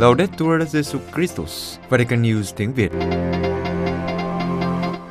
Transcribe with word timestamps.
Laudetur 0.00 0.62
Jesu 0.72 0.98
Christus, 1.14 1.78
Vatican 1.88 2.22
News 2.22 2.52
tiếng 2.56 2.72
Việt. 2.72 2.92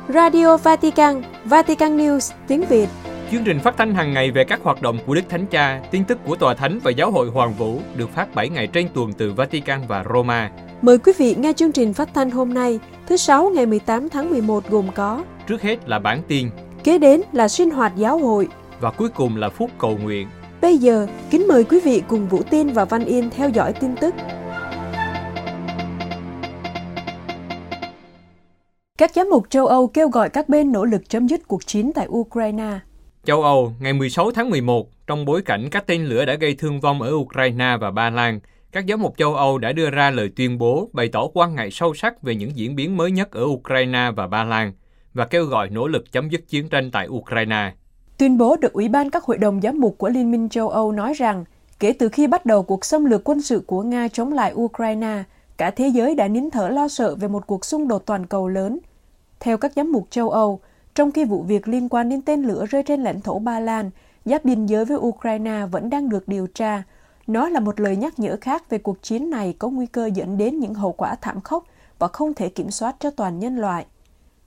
Radio 0.08 0.56
Vatican, 0.56 1.22
Vatican 1.44 1.98
News 1.98 2.32
tiếng 2.48 2.64
Việt. 2.64 2.88
Chương 3.30 3.44
trình 3.44 3.60
phát 3.60 3.74
thanh 3.78 3.94
hàng 3.94 4.12
ngày 4.12 4.30
về 4.30 4.44
các 4.44 4.60
hoạt 4.62 4.82
động 4.82 4.98
của 5.06 5.14
Đức 5.14 5.22
Thánh 5.28 5.46
Cha, 5.46 5.82
tin 5.90 6.04
tức 6.04 6.18
của 6.26 6.36
Tòa 6.36 6.54
Thánh 6.54 6.78
và 6.82 6.90
Giáo 6.90 7.10
hội 7.10 7.28
Hoàng 7.28 7.54
Vũ 7.54 7.80
được 7.96 8.10
phát 8.14 8.34
7 8.34 8.48
ngày 8.48 8.66
trên 8.66 8.88
tuần 8.94 9.12
từ 9.12 9.32
Vatican 9.32 9.80
và 9.88 10.04
Roma. 10.14 10.50
Mời 10.82 10.98
quý 10.98 11.12
vị 11.18 11.34
nghe 11.38 11.52
chương 11.52 11.72
trình 11.72 11.94
phát 11.94 12.08
thanh 12.14 12.30
hôm 12.30 12.54
nay, 12.54 12.78
thứ 13.06 13.16
Sáu 13.16 13.50
ngày 13.50 13.66
18 13.66 14.08
tháng 14.08 14.30
11 14.30 14.68
gồm 14.68 14.86
có 14.94 15.24
Trước 15.46 15.62
hết 15.62 15.88
là 15.88 15.98
bản 15.98 16.22
tin, 16.28 16.50
Kế 16.84 16.98
đến 16.98 17.20
là 17.32 17.48
sinh 17.48 17.70
hoạt 17.70 17.92
giáo 17.96 18.18
hội 18.18 18.48
và 18.80 18.90
cuối 18.90 19.08
cùng 19.08 19.36
là 19.36 19.48
phút 19.48 19.70
cầu 19.78 19.98
nguyện. 20.02 20.28
Bây 20.60 20.78
giờ, 20.78 21.06
kính 21.30 21.48
mời 21.48 21.64
quý 21.64 21.80
vị 21.80 22.02
cùng 22.08 22.28
Vũ 22.28 22.42
Tiên 22.50 22.72
và 22.72 22.84
Văn 22.84 23.04
Yên 23.04 23.30
theo 23.30 23.48
dõi 23.48 23.72
tin 23.72 23.96
tức. 23.96 24.14
Các 29.00 29.14
giám 29.14 29.30
mục 29.30 29.50
châu 29.50 29.66
Âu 29.66 29.86
kêu 29.86 30.08
gọi 30.08 30.28
các 30.30 30.48
bên 30.48 30.72
nỗ 30.72 30.84
lực 30.84 31.08
chấm 31.08 31.28
dứt 31.28 31.48
cuộc 31.48 31.66
chiến 31.66 31.92
tại 31.94 32.06
Ukraine. 32.08 32.78
Châu 33.24 33.42
Âu, 33.42 33.72
ngày 33.80 33.92
16 33.92 34.30
tháng 34.30 34.50
11, 34.50 34.88
trong 35.06 35.24
bối 35.24 35.42
cảnh 35.42 35.68
các 35.70 35.86
tên 35.86 36.04
lửa 36.04 36.24
đã 36.24 36.34
gây 36.34 36.54
thương 36.54 36.80
vong 36.80 37.02
ở 37.02 37.10
Ukraine 37.14 37.76
và 37.80 37.90
Ba 37.90 38.10
Lan, 38.10 38.40
các 38.72 38.84
giám 38.88 39.02
mục 39.02 39.14
châu 39.18 39.34
Âu 39.34 39.58
đã 39.58 39.72
đưa 39.72 39.90
ra 39.90 40.10
lời 40.10 40.30
tuyên 40.36 40.58
bố 40.58 40.88
bày 40.92 41.08
tỏ 41.08 41.28
quan 41.34 41.54
ngại 41.54 41.70
sâu 41.70 41.94
sắc 41.94 42.22
về 42.22 42.34
những 42.34 42.56
diễn 42.56 42.76
biến 42.76 42.96
mới 42.96 43.10
nhất 43.10 43.30
ở 43.30 43.44
Ukraine 43.44 44.10
và 44.16 44.26
Ba 44.26 44.44
Lan 44.44 44.72
và 45.14 45.24
kêu 45.24 45.44
gọi 45.44 45.70
nỗ 45.70 45.86
lực 45.86 46.12
chấm 46.12 46.28
dứt 46.28 46.48
chiến 46.48 46.68
tranh 46.68 46.90
tại 46.90 47.08
Ukraine. 47.08 47.72
Tuyên 48.18 48.38
bố 48.38 48.56
được 48.56 48.72
Ủy 48.72 48.88
ban 48.88 49.10
các 49.10 49.24
hội 49.24 49.38
đồng 49.38 49.60
giám 49.60 49.80
mục 49.80 49.98
của 49.98 50.08
Liên 50.08 50.30
minh 50.30 50.48
châu 50.48 50.68
Âu 50.68 50.92
nói 50.92 51.12
rằng, 51.14 51.44
kể 51.78 51.92
từ 51.92 52.08
khi 52.08 52.26
bắt 52.26 52.46
đầu 52.46 52.62
cuộc 52.62 52.84
xâm 52.84 53.04
lược 53.04 53.28
quân 53.28 53.42
sự 53.42 53.62
của 53.66 53.82
Nga 53.82 54.08
chống 54.08 54.32
lại 54.32 54.52
Ukraine, 54.54 55.22
cả 55.56 55.70
thế 55.70 55.88
giới 55.88 56.14
đã 56.14 56.28
nín 56.28 56.50
thở 56.50 56.68
lo 56.68 56.88
sợ 56.88 57.14
về 57.14 57.28
một 57.28 57.46
cuộc 57.46 57.64
xung 57.64 57.88
đột 57.88 58.06
toàn 58.06 58.26
cầu 58.26 58.48
lớn. 58.48 58.78
Theo 59.40 59.58
các 59.58 59.72
giám 59.76 59.92
mục 59.92 60.06
châu 60.10 60.30
Âu, 60.30 60.60
trong 60.94 61.12
khi 61.12 61.24
vụ 61.24 61.42
việc 61.42 61.68
liên 61.68 61.88
quan 61.88 62.08
đến 62.08 62.22
tên 62.22 62.42
lửa 62.42 62.66
rơi 62.66 62.82
trên 62.82 63.02
lãnh 63.02 63.20
thổ 63.20 63.38
Ba 63.38 63.60
Lan, 63.60 63.90
giáp 64.24 64.44
biên 64.44 64.66
giới 64.66 64.84
với 64.84 64.98
Ukraine 64.98 65.66
vẫn 65.70 65.90
đang 65.90 66.08
được 66.08 66.28
điều 66.28 66.46
tra, 66.46 66.82
nó 67.26 67.48
là 67.48 67.60
một 67.60 67.80
lời 67.80 67.96
nhắc 67.96 68.18
nhở 68.18 68.36
khác 68.40 68.70
về 68.70 68.78
cuộc 68.78 69.02
chiến 69.02 69.30
này 69.30 69.54
có 69.58 69.68
nguy 69.68 69.86
cơ 69.86 70.06
dẫn 70.14 70.38
đến 70.38 70.58
những 70.58 70.74
hậu 70.74 70.92
quả 70.92 71.14
thảm 71.14 71.40
khốc 71.40 71.64
và 71.98 72.08
không 72.08 72.34
thể 72.34 72.48
kiểm 72.48 72.70
soát 72.70 72.96
cho 72.98 73.10
toàn 73.10 73.38
nhân 73.38 73.56
loại. 73.56 73.86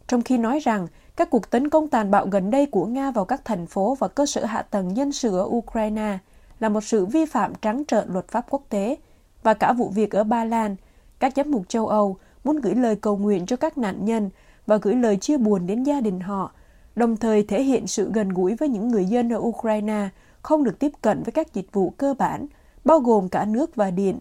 Trong 0.07 0.21
khi 0.21 0.37
nói 0.37 0.59
rằng 0.59 0.87
các 1.15 1.29
cuộc 1.29 1.49
tấn 1.49 1.69
công 1.69 1.87
tàn 1.87 2.11
bạo 2.11 2.27
gần 2.31 2.51
đây 2.51 2.65
của 2.65 2.85
Nga 2.85 3.11
vào 3.11 3.25
các 3.25 3.45
thành 3.45 3.65
phố 3.65 3.95
và 3.99 4.07
cơ 4.07 4.25
sở 4.25 4.45
hạ 4.45 4.61
tầng 4.61 4.97
dân 4.97 5.11
sự 5.11 5.37
ở 5.37 5.43
Ukraine 5.43 6.17
là 6.59 6.69
một 6.69 6.83
sự 6.83 7.05
vi 7.05 7.25
phạm 7.25 7.53
trắng 7.61 7.83
trợn 7.87 8.13
luật 8.13 8.27
pháp 8.27 8.45
quốc 8.49 8.61
tế 8.69 8.95
và 9.43 9.53
cả 9.53 9.73
vụ 9.73 9.89
việc 9.89 10.11
ở 10.11 10.23
Ba 10.23 10.45
Lan, 10.45 10.75
các 11.19 11.33
giám 11.35 11.51
mục 11.51 11.69
châu 11.69 11.87
Âu 11.87 12.17
muốn 12.43 12.61
gửi 12.61 12.75
lời 12.75 12.95
cầu 12.95 13.17
nguyện 13.17 13.45
cho 13.45 13.55
các 13.55 13.77
nạn 13.77 14.05
nhân 14.05 14.29
và 14.67 14.77
gửi 14.77 14.95
lời 14.95 15.17
chia 15.17 15.37
buồn 15.37 15.67
đến 15.67 15.83
gia 15.83 16.01
đình 16.01 16.19
họ, 16.19 16.51
đồng 16.95 17.17
thời 17.17 17.43
thể 17.43 17.63
hiện 17.63 17.87
sự 17.87 18.11
gần 18.13 18.29
gũi 18.29 18.55
với 18.55 18.69
những 18.69 18.87
người 18.87 19.05
dân 19.05 19.29
ở 19.29 19.39
Ukraine 19.39 20.09
không 20.41 20.63
được 20.63 20.79
tiếp 20.79 20.91
cận 21.01 21.23
với 21.23 21.31
các 21.31 21.53
dịch 21.53 21.71
vụ 21.71 21.89
cơ 21.89 22.13
bản, 22.13 22.45
bao 22.85 22.99
gồm 22.99 23.29
cả 23.29 23.45
nước 23.45 23.75
và 23.75 23.91
điện. 23.91 24.19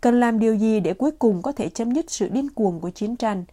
Cần 0.00 0.20
làm 0.20 0.38
điều 0.38 0.54
gì 0.54 0.80
để 0.80 0.94
cuối 0.94 1.10
cùng 1.10 1.42
có 1.42 1.52
thể 1.52 1.68
chấm 1.68 1.92
dứt 1.92 2.10
sự 2.10 2.28
điên 2.28 2.50
cuồng 2.50 2.80
của 2.80 2.90
chiến 2.90 3.16
tranh? 3.16 3.44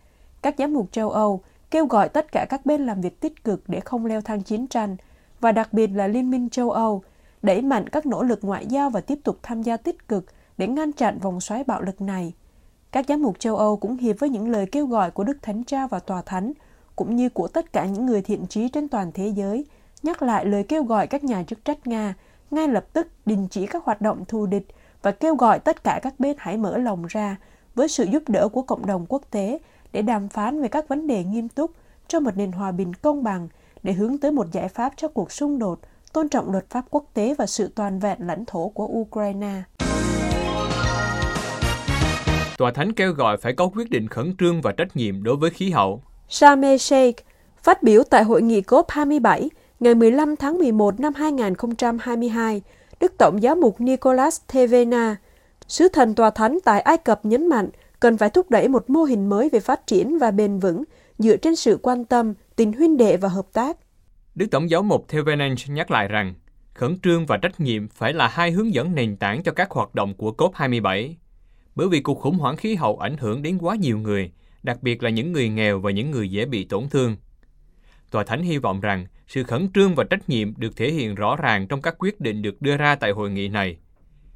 Các 0.41 0.55
giám 0.57 0.73
mục 0.73 0.87
châu 0.91 1.09
Âu 1.09 1.41
kêu 1.71 1.85
gọi 1.85 2.09
tất 2.09 2.31
cả 2.31 2.45
các 2.49 2.65
bên 2.65 2.85
làm 2.85 3.01
việc 3.01 3.19
tích 3.19 3.43
cực 3.43 3.63
để 3.67 3.79
không 3.79 4.05
leo 4.05 4.21
thang 4.21 4.41
chiến 4.41 4.67
tranh, 4.67 4.95
và 5.39 5.51
đặc 5.51 5.73
biệt 5.73 5.87
là 5.87 6.07
Liên 6.07 6.31
minh 6.31 6.49
châu 6.49 6.71
Âu, 6.71 7.03
đẩy 7.41 7.61
mạnh 7.61 7.89
các 7.89 8.05
nỗ 8.05 8.23
lực 8.23 8.39
ngoại 8.41 8.65
giao 8.65 8.89
và 8.89 9.01
tiếp 9.01 9.19
tục 9.23 9.39
tham 9.43 9.61
gia 9.61 9.77
tích 9.77 10.07
cực 10.07 10.25
để 10.57 10.67
ngăn 10.67 10.91
chặn 10.91 11.19
vòng 11.19 11.41
xoáy 11.41 11.63
bạo 11.63 11.81
lực 11.81 12.01
này. 12.01 12.33
Các 12.95 13.05
giám 13.07 13.21
mục 13.21 13.39
châu 13.39 13.57
Âu 13.57 13.77
cũng 13.77 13.97
hiệp 13.97 14.19
với 14.19 14.29
những 14.29 14.49
lời 14.49 14.65
kêu 14.71 14.87
gọi 14.87 15.11
của 15.11 15.23
Đức 15.23 15.37
Thánh 15.41 15.63
Cha 15.63 15.87
và 15.87 15.99
Tòa 15.99 16.21
Thánh, 16.21 16.53
cũng 16.95 17.15
như 17.15 17.29
của 17.29 17.47
tất 17.47 17.73
cả 17.73 17.85
những 17.85 18.05
người 18.05 18.21
thiện 18.21 18.47
trí 18.47 18.69
trên 18.69 18.87
toàn 18.87 19.11
thế 19.11 19.27
giới, 19.27 19.65
nhắc 20.03 20.21
lại 20.21 20.45
lời 20.45 20.63
kêu 20.63 20.83
gọi 20.83 21.07
các 21.07 21.23
nhà 21.23 21.43
chức 21.43 21.65
trách 21.65 21.87
Nga 21.87 22.13
ngay 22.51 22.67
lập 22.67 22.85
tức 22.93 23.07
đình 23.25 23.47
chỉ 23.51 23.65
các 23.65 23.83
hoạt 23.83 24.01
động 24.01 24.25
thù 24.27 24.45
địch 24.45 24.67
và 25.01 25.11
kêu 25.11 25.35
gọi 25.35 25.59
tất 25.59 25.83
cả 25.83 25.99
các 26.03 26.19
bên 26.19 26.35
hãy 26.39 26.57
mở 26.57 26.77
lòng 26.77 27.05
ra 27.09 27.37
với 27.75 27.87
sự 27.87 28.03
giúp 28.03 28.23
đỡ 28.27 28.47
của 28.49 28.61
cộng 28.61 28.85
đồng 28.85 29.05
quốc 29.09 29.21
tế 29.31 29.59
để 29.91 30.01
đàm 30.01 30.29
phán 30.29 30.61
về 30.61 30.67
các 30.67 30.87
vấn 30.87 31.07
đề 31.07 31.23
nghiêm 31.23 31.49
túc 31.49 31.71
cho 32.07 32.19
một 32.19 32.37
nền 32.37 32.51
hòa 32.51 32.71
bình 32.71 32.93
công 32.93 33.23
bằng 33.23 33.47
để 33.83 33.93
hướng 33.93 34.17
tới 34.17 34.31
một 34.31 34.51
giải 34.51 34.67
pháp 34.67 34.93
cho 34.97 35.07
cuộc 35.07 35.31
xung 35.31 35.59
đột, 35.59 35.79
tôn 36.13 36.29
trọng 36.29 36.51
luật 36.51 36.69
pháp 36.69 36.85
quốc 36.89 37.05
tế 37.13 37.35
và 37.37 37.45
sự 37.45 37.71
toàn 37.75 37.99
vẹn 37.99 38.17
lãnh 38.27 38.45
thổ 38.45 38.69
của 38.69 38.87
Ukraine. 38.87 39.61
Tòa 42.57 42.71
Thánh 42.71 42.93
kêu 42.93 43.11
gọi 43.11 43.37
phải 43.37 43.53
có 43.53 43.69
quyết 43.75 43.89
định 43.89 44.07
khẩn 44.07 44.35
trương 44.39 44.61
và 44.61 44.71
trách 44.71 44.95
nhiệm 44.95 45.23
đối 45.23 45.35
với 45.35 45.49
khí 45.49 45.69
hậu. 45.69 46.03
Sharm 46.29 46.63
Sheikh 46.79 47.15
phát 47.63 47.83
biểu 47.83 48.03
tại 48.09 48.23
hội 48.23 48.41
nghị 48.41 48.61
COP27 48.61 49.47
ngày 49.79 49.95
15 49.95 50.35
tháng 50.35 50.57
11 50.57 50.99
năm 50.99 51.13
2022, 51.13 52.61
Đức 52.99 53.13
Tổng 53.17 53.43
giáo 53.43 53.55
mục 53.55 53.81
Nicholas 53.81 54.41
Thevena, 54.47 55.15
sứ 55.67 55.89
thần 55.89 56.15
tòa 56.15 56.29
thánh 56.29 56.59
tại 56.65 56.81
Ai 56.81 56.97
Cập 56.97 57.25
nhấn 57.25 57.47
mạnh 57.47 57.69
cần 57.99 58.17
phải 58.17 58.29
thúc 58.29 58.49
đẩy 58.49 58.67
một 58.67 58.89
mô 58.89 59.03
hình 59.03 59.29
mới 59.29 59.49
về 59.49 59.59
phát 59.59 59.87
triển 59.87 60.17
và 60.19 60.31
bền 60.31 60.59
vững 60.59 60.83
dựa 61.17 61.37
trên 61.37 61.55
sự 61.55 61.79
quan 61.81 62.05
tâm, 62.05 62.33
tình 62.55 62.73
huynh 62.73 62.97
đệ 62.97 63.17
và 63.17 63.29
hợp 63.29 63.45
tác. 63.53 63.77
Đức 64.35 64.47
Tổng 64.51 64.69
giáo 64.69 64.83
mục 64.83 65.05
Thevenant 65.07 65.57
nhắc 65.69 65.91
lại 65.91 66.07
rằng, 66.07 66.33
khẩn 66.73 66.99
trương 67.03 67.25
và 67.25 67.37
trách 67.37 67.59
nhiệm 67.59 67.87
phải 67.87 68.13
là 68.13 68.27
hai 68.27 68.51
hướng 68.51 68.73
dẫn 68.73 68.95
nền 68.95 69.17
tảng 69.17 69.43
cho 69.43 69.51
các 69.51 69.71
hoạt 69.71 69.95
động 69.95 70.13
của 70.13 70.33
COP27. 70.37 71.13
Bởi 71.75 71.87
vì 71.89 72.01
cuộc 72.01 72.19
khủng 72.19 72.37
hoảng 72.37 72.57
khí 72.57 72.75
hậu 72.75 72.97
ảnh 72.97 73.17
hưởng 73.17 73.41
đến 73.41 73.57
quá 73.57 73.75
nhiều 73.75 73.97
người, 73.97 74.31
đặc 74.63 74.83
biệt 74.83 75.03
là 75.03 75.09
những 75.09 75.31
người 75.31 75.49
nghèo 75.49 75.79
và 75.79 75.91
những 75.91 76.11
người 76.11 76.29
dễ 76.29 76.45
bị 76.45 76.63
tổn 76.63 76.89
thương. 76.89 77.15
Tòa 78.11 78.23
Thánh 78.23 78.43
hy 78.43 78.57
vọng 78.57 78.81
rằng 78.81 79.07
sự 79.27 79.43
khẩn 79.43 79.69
trương 79.73 79.95
và 79.95 80.03
trách 80.03 80.29
nhiệm 80.29 80.53
được 80.57 80.75
thể 80.77 80.91
hiện 80.91 81.15
rõ 81.15 81.35
ràng 81.35 81.67
trong 81.67 81.81
các 81.81 81.95
quyết 81.99 82.21
định 82.21 82.41
được 82.41 82.61
đưa 82.61 82.77
ra 82.77 82.95
tại 82.95 83.11
hội 83.11 83.31
nghị 83.31 83.47
này. 83.47 83.77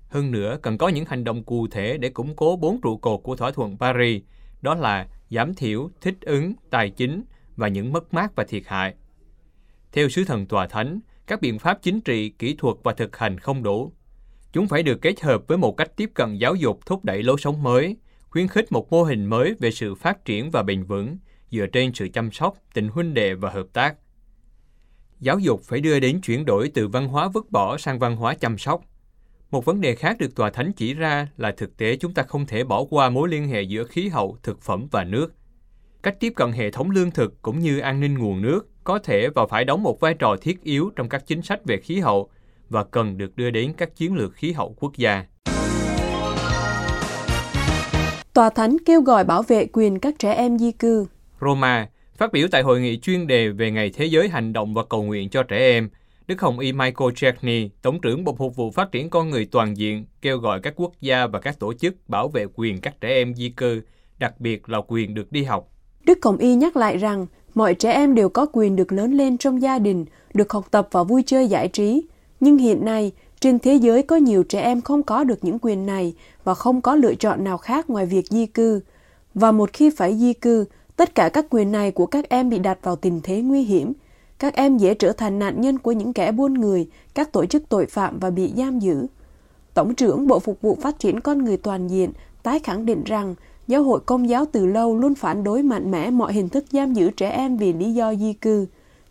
Hơn 0.10 0.32
nữa, 0.32 0.58
cần 0.62 0.78
có 0.78 0.88
những 0.88 1.06
hành 1.06 1.24
động 1.24 1.44
cụ 1.44 1.68
thể 1.68 1.98
để 1.98 2.10
củng 2.10 2.36
cố 2.36 2.56
bốn 2.56 2.82
trụ 2.82 2.98
cột 2.98 3.20
của 3.24 3.36
thỏa 3.36 3.52
thuận 3.52 3.78
Paris, 3.78 4.24
đó 4.62 4.76
là 4.76 5.08
giảm 5.30 5.54
thiểu, 5.54 5.90
thích 6.02 6.16
ứng, 6.22 6.54
tài 6.70 6.90
chính 6.90 7.24
và 7.56 7.68
những 7.68 7.94
mất 7.94 8.14
mát 8.14 8.36
và 8.36 8.44
thiệt 8.44 8.64
hại. 8.66 8.94
Theo 9.92 10.10
sứ 10.10 10.24
thần 10.24 10.46
tòa 10.46 10.68
thánh, 10.68 11.00
các 11.28 11.42
biện 11.42 11.60
pháp 11.60 11.80
chính 11.82 12.02
trị, 12.02 12.30
kỹ 12.30 12.56
thuật 12.58 12.76
và 12.84 12.94
thực 12.94 13.18
hành 13.18 13.40
không 13.40 13.64
đủ. 13.64 13.92
Chúng 14.54 14.68
phải 14.68 14.84
được 14.84 15.02
kết 15.02 15.22
hợp 15.22 15.48
với 15.48 15.58
một 15.58 15.78
cách 15.78 15.92
tiếp 15.96 16.12
cận 16.14 16.38
giáo 16.38 16.56
dục 16.56 16.80
thúc 16.86 17.06
đẩy 17.06 17.24
lối 17.24 17.38
sống 17.40 17.64
mới, 17.64 17.98
khuyến 18.30 18.48
khích 18.48 18.72
một 18.72 18.92
mô 18.92 19.04
hình 19.04 19.26
mới 19.26 19.56
về 19.60 19.72
sự 19.72 19.96
phát 19.96 20.26
triển 20.26 20.52
và 20.52 20.64
bền 20.64 20.84
vững 20.84 21.18
dựa 21.52 21.66
trên 21.66 21.94
sự 21.94 22.08
chăm 22.14 22.32
sóc, 22.32 22.58
tình 22.74 22.88
huynh 22.88 23.14
đệ 23.14 23.34
và 23.34 23.50
hợp 23.50 23.68
tác. 23.74 23.96
Giáo 25.20 25.40
dục 25.40 25.62
phải 25.64 25.80
đưa 25.80 26.00
đến 26.00 26.22
chuyển 26.22 26.46
đổi 26.46 26.72
từ 26.74 26.88
văn 26.88 27.08
hóa 27.08 27.28
vứt 27.28 27.52
bỏ 27.52 27.78
sang 27.78 28.00
văn 28.00 28.16
hóa 28.16 28.36
chăm 28.36 28.58
sóc. 28.58 28.82
Một 29.52 29.66
vấn 29.66 29.82
đề 29.82 29.96
khác 29.96 30.18
được 30.20 30.36
Tòa 30.36 30.50
Thánh 30.50 30.72
chỉ 30.74 30.94
ra 30.94 31.28
là 31.38 31.52
thực 31.52 31.78
tế 31.78 31.96
chúng 31.96 32.14
ta 32.14 32.24
không 32.24 32.46
thể 32.46 32.64
bỏ 32.64 32.84
qua 32.90 33.10
mối 33.10 33.30
liên 33.30 33.48
hệ 33.48 33.62
giữa 33.62 33.84
khí 33.84 34.08
hậu, 34.08 34.38
thực 34.44 34.62
phẩm 34.62 34.88
và 34.92 35.04
nước. 35.04 35.34
Cách 36.04 36.20
tiếp 36.20 36.34
cận 36.36 36.52
hệ 36.52 36.72
thống 36.72 36.92
lương 36.92 37.12
thực 37.12 37.42
cũng 37.42 37.60
như 37.60 37.80
an 37.80 38.00
ninh 38.00 38.18
nguồn 38.18 38.42
nước 38.42 38.68
có 38.84 39.00
thể 39.00 39.30
và 39.36 39.46
phải 39.48 39.66
đóng 39.66 39.84
một 39.84 40.00
vai 40.00 40.14
trò 40.14 40.36
thiết 40.42 40.64
yếu 40.64 40.92
trong 40.96 41.10
các 41.10 41.28
chính 41.28 41.42
sách 41.42 41.66
về 41.66 41.78
khí 41.78 42.00
hậu 42.00 42.30
và 42.70 42.84
cần 42.84 43.18
được 43.18 43.36
đưa 43.36 43.50
đến 43.50 43.74
các 43.78 43.96
chiến 43.96 44.16
lược 44.16 44.34
khí 44.34 44.52
hậu 44.52 44.76
quốc 44.80 44.98
gia. 44.98 45.26
Tòa 48.34 48.50
Thánh 48.50 48.78
kêu 48.86 49.02
gọi 49.02 49.24
bảo 49.24 49.42
vệ 49.42 49.66
quyền 49.74 50.00
các 50.00 50.16
trẻ 50.20 50.34
em 50.34 50.60
di 50.60 50.72
cư. 50.72 51.06
Roma 51.42 51.90
phát 52.18 52.32
biểu 52.34 52.48
tại 52.52 52.62
hội 52.62 52.82
nghị 52.82 53.00
chuyên 53.00 53.28
đề 53.28 53.50
về 53.50 53.72
Ngày 53.72 53.92
Thế 53.96 54.06
giới 54.06 54.30
Hành 54.30 54.54
động 54.54 54.74
và 54.74 54.84
Cầu 54.90 55.04
nguyện 55.04 55.30
cho 55.30 55.44
trẻ 55.44 55.58
em, 55.58 55.90
Đức 56.28 56.42
Hồng 56.42 56.60
Y 56.60 56.72
Michael 56.74 57.12
Cherney, 57.16 57.70
Tổng 57.82 58.02
trưởng 58.02 58.24
Bộ 58.24 58.36
Phục 58.36 58.56
vụ 58.56 58.72
Phát 58.72 58.92
triển 58.92 59.10
Con 59.10 59.30
Người 59.30 59.46
Toàn 59.52 59.78
diện, 59.78 60.06
kêu 60.22 60.38
gọi 60.38 60.60
các 60.64 60.74
quốc 60.76 60.92
gia 61.02 61.28
và 61.28 61.40
các 61.40 61.60
tổ 61.60 61.74
chức 61.74 61.96
bảo 62.08 62.28
vệ 62.28 62.46
quyền 62.56 62.82
các 62.82 63.02
trẻ 63.02 63.10
em 63.10 63.36
di 63.36 63.50
cư, 63.50 63.82
đặc 64.20 64.40
biệt 64.40 64.70
là 64.70 64.82
quyền 64.88 65.14
được 65.14 65.32
đi 65.32 65.44
học. 65.44 65.70
Đức 66.06 66.18
Hồng 66.24 66.38
Y 66.38 66.56
nhắc 66.56 66.78
lại 66.78 66.98
rằng 66.98 67.26
mọi 67.56 67.74
trẻ 67.74 67.92
em 67.92 68.16
đều 68.16 68.30
có 68.30 68.46
quyền 68.54 68.76
được 68.76 68.92
lớn 68.92 69.14
lên 69.14 69.38
trong 69.38 69.62
gia 69.62 69.80
đình, 69.80 70.06
được 70.34 70.54
học 70.54 70.66
tập 70.72 70.88
và 70.92 71.04
vui 71.04 71.24
chơi 71.26 71.48
giải 71.48 71.68
trí. 71.68 72.02
Nhưng 72.40 72.58
hiện 72.58 72.86
nay, 72.86 73.12
trên 73.40 73.60
thế 73.60 73.76
giới 73.76 74.04
có 74.04 74.16
nhiều 74.16 74.44
trẻ 74.44 74.62
em 74.62 74.82
không 74.82 75.04
có 75.04 75.24
được 75.24 75.40
những 75.42 75.60
quyền 75.62 75.86
này 75.86 76.14
và 76.44 76.54
không 76.54 76.82
có 76.82 76.96
lựa 76.96 77.16
chọn 77.16 77.44
nào 77.44 77.58
khác 77.58 77.90
ngoài 77.90 78.06
việc 78.06 78.28
di 78.28 78.46
cư. 78.46 78.82
Và 79.34 79.52
một 79.52 79.74
khi 79.74 79.90
phải 79.90 80.18
di 80.18 80.34
cư, 80.34 80.66
tất 80.96 81.16
cả 81.16 81.30
các 81.30 81.46
quyền 81.50 81.72
này 81.72 81.92
của 81.92 82.06
các 82.06 82.30
em 82.30 82.50
bị 82.50 82.60
đặt 82.60 82.78
vào 82.84 82.96
tình 82.96 83.20
thế 83.24 83.42
nguy 83.42 83.64
hiểm. 83.64 83.94
Các 84.40 84.56
em 84.56 84.78
dễ 84.78 84.94
trở 84.94 85.12
thành 85.12 85.40
nạn 85.40 85.62
nhân 85.62 85.80
của 85.80 85.92
những 85.92 86.14
kẻ 86.14 86.32
buôn 86.32 86.54
người, 86.54 86.88
các 87.14 87.32
tổ 87.32 87.46
chức 87.46 87.70
tội 87.70 87.86
phạm 87.86 88.20
và 88.20 88.30
bị 88.30 88.54
giam 88.58 88.80
giữ. 88.80 89.08
Tổng 89.74 89.96
trưởng 89.96 90.28
Bộ 90.28 90.40
Phục 90.40 90.62
vụ 90.62 90.78
Phát 90.82 91.00
triển 91.00 91.20
Con 91.20 91.46
Người 91.46 91.58
Toàn 91.58 91.88
diện 91.88 92.12
tái 92.44 92.60
khẳng 92.60 92.86
định 92.86 93.04
rằng 93.04 93.36
Giáo 93.68 93.84
hội 93.84 94.00
Công 94.06 94.30
giáo 94.30 94.46
từ 94.52 94.66
lâu 94.66 94.98
luôn 94.98 95.16
phản 95.16 95.44
đối 95.44 95.64
mạnh 95.64 95.92
mẽ 95.92 96.12
mọi 96.12 96.34
hình 96.34 96.50
thức 96.50 96.66
giam 96.72 96.94
giữ 96.94 97.12
trẻ 97.12 97.30
em 97.30 97.58
vì 97.58 97.74
lý 97.74 97.94
do 97.94 98.16
di 98.16 98.34
cư, 98.34 98.66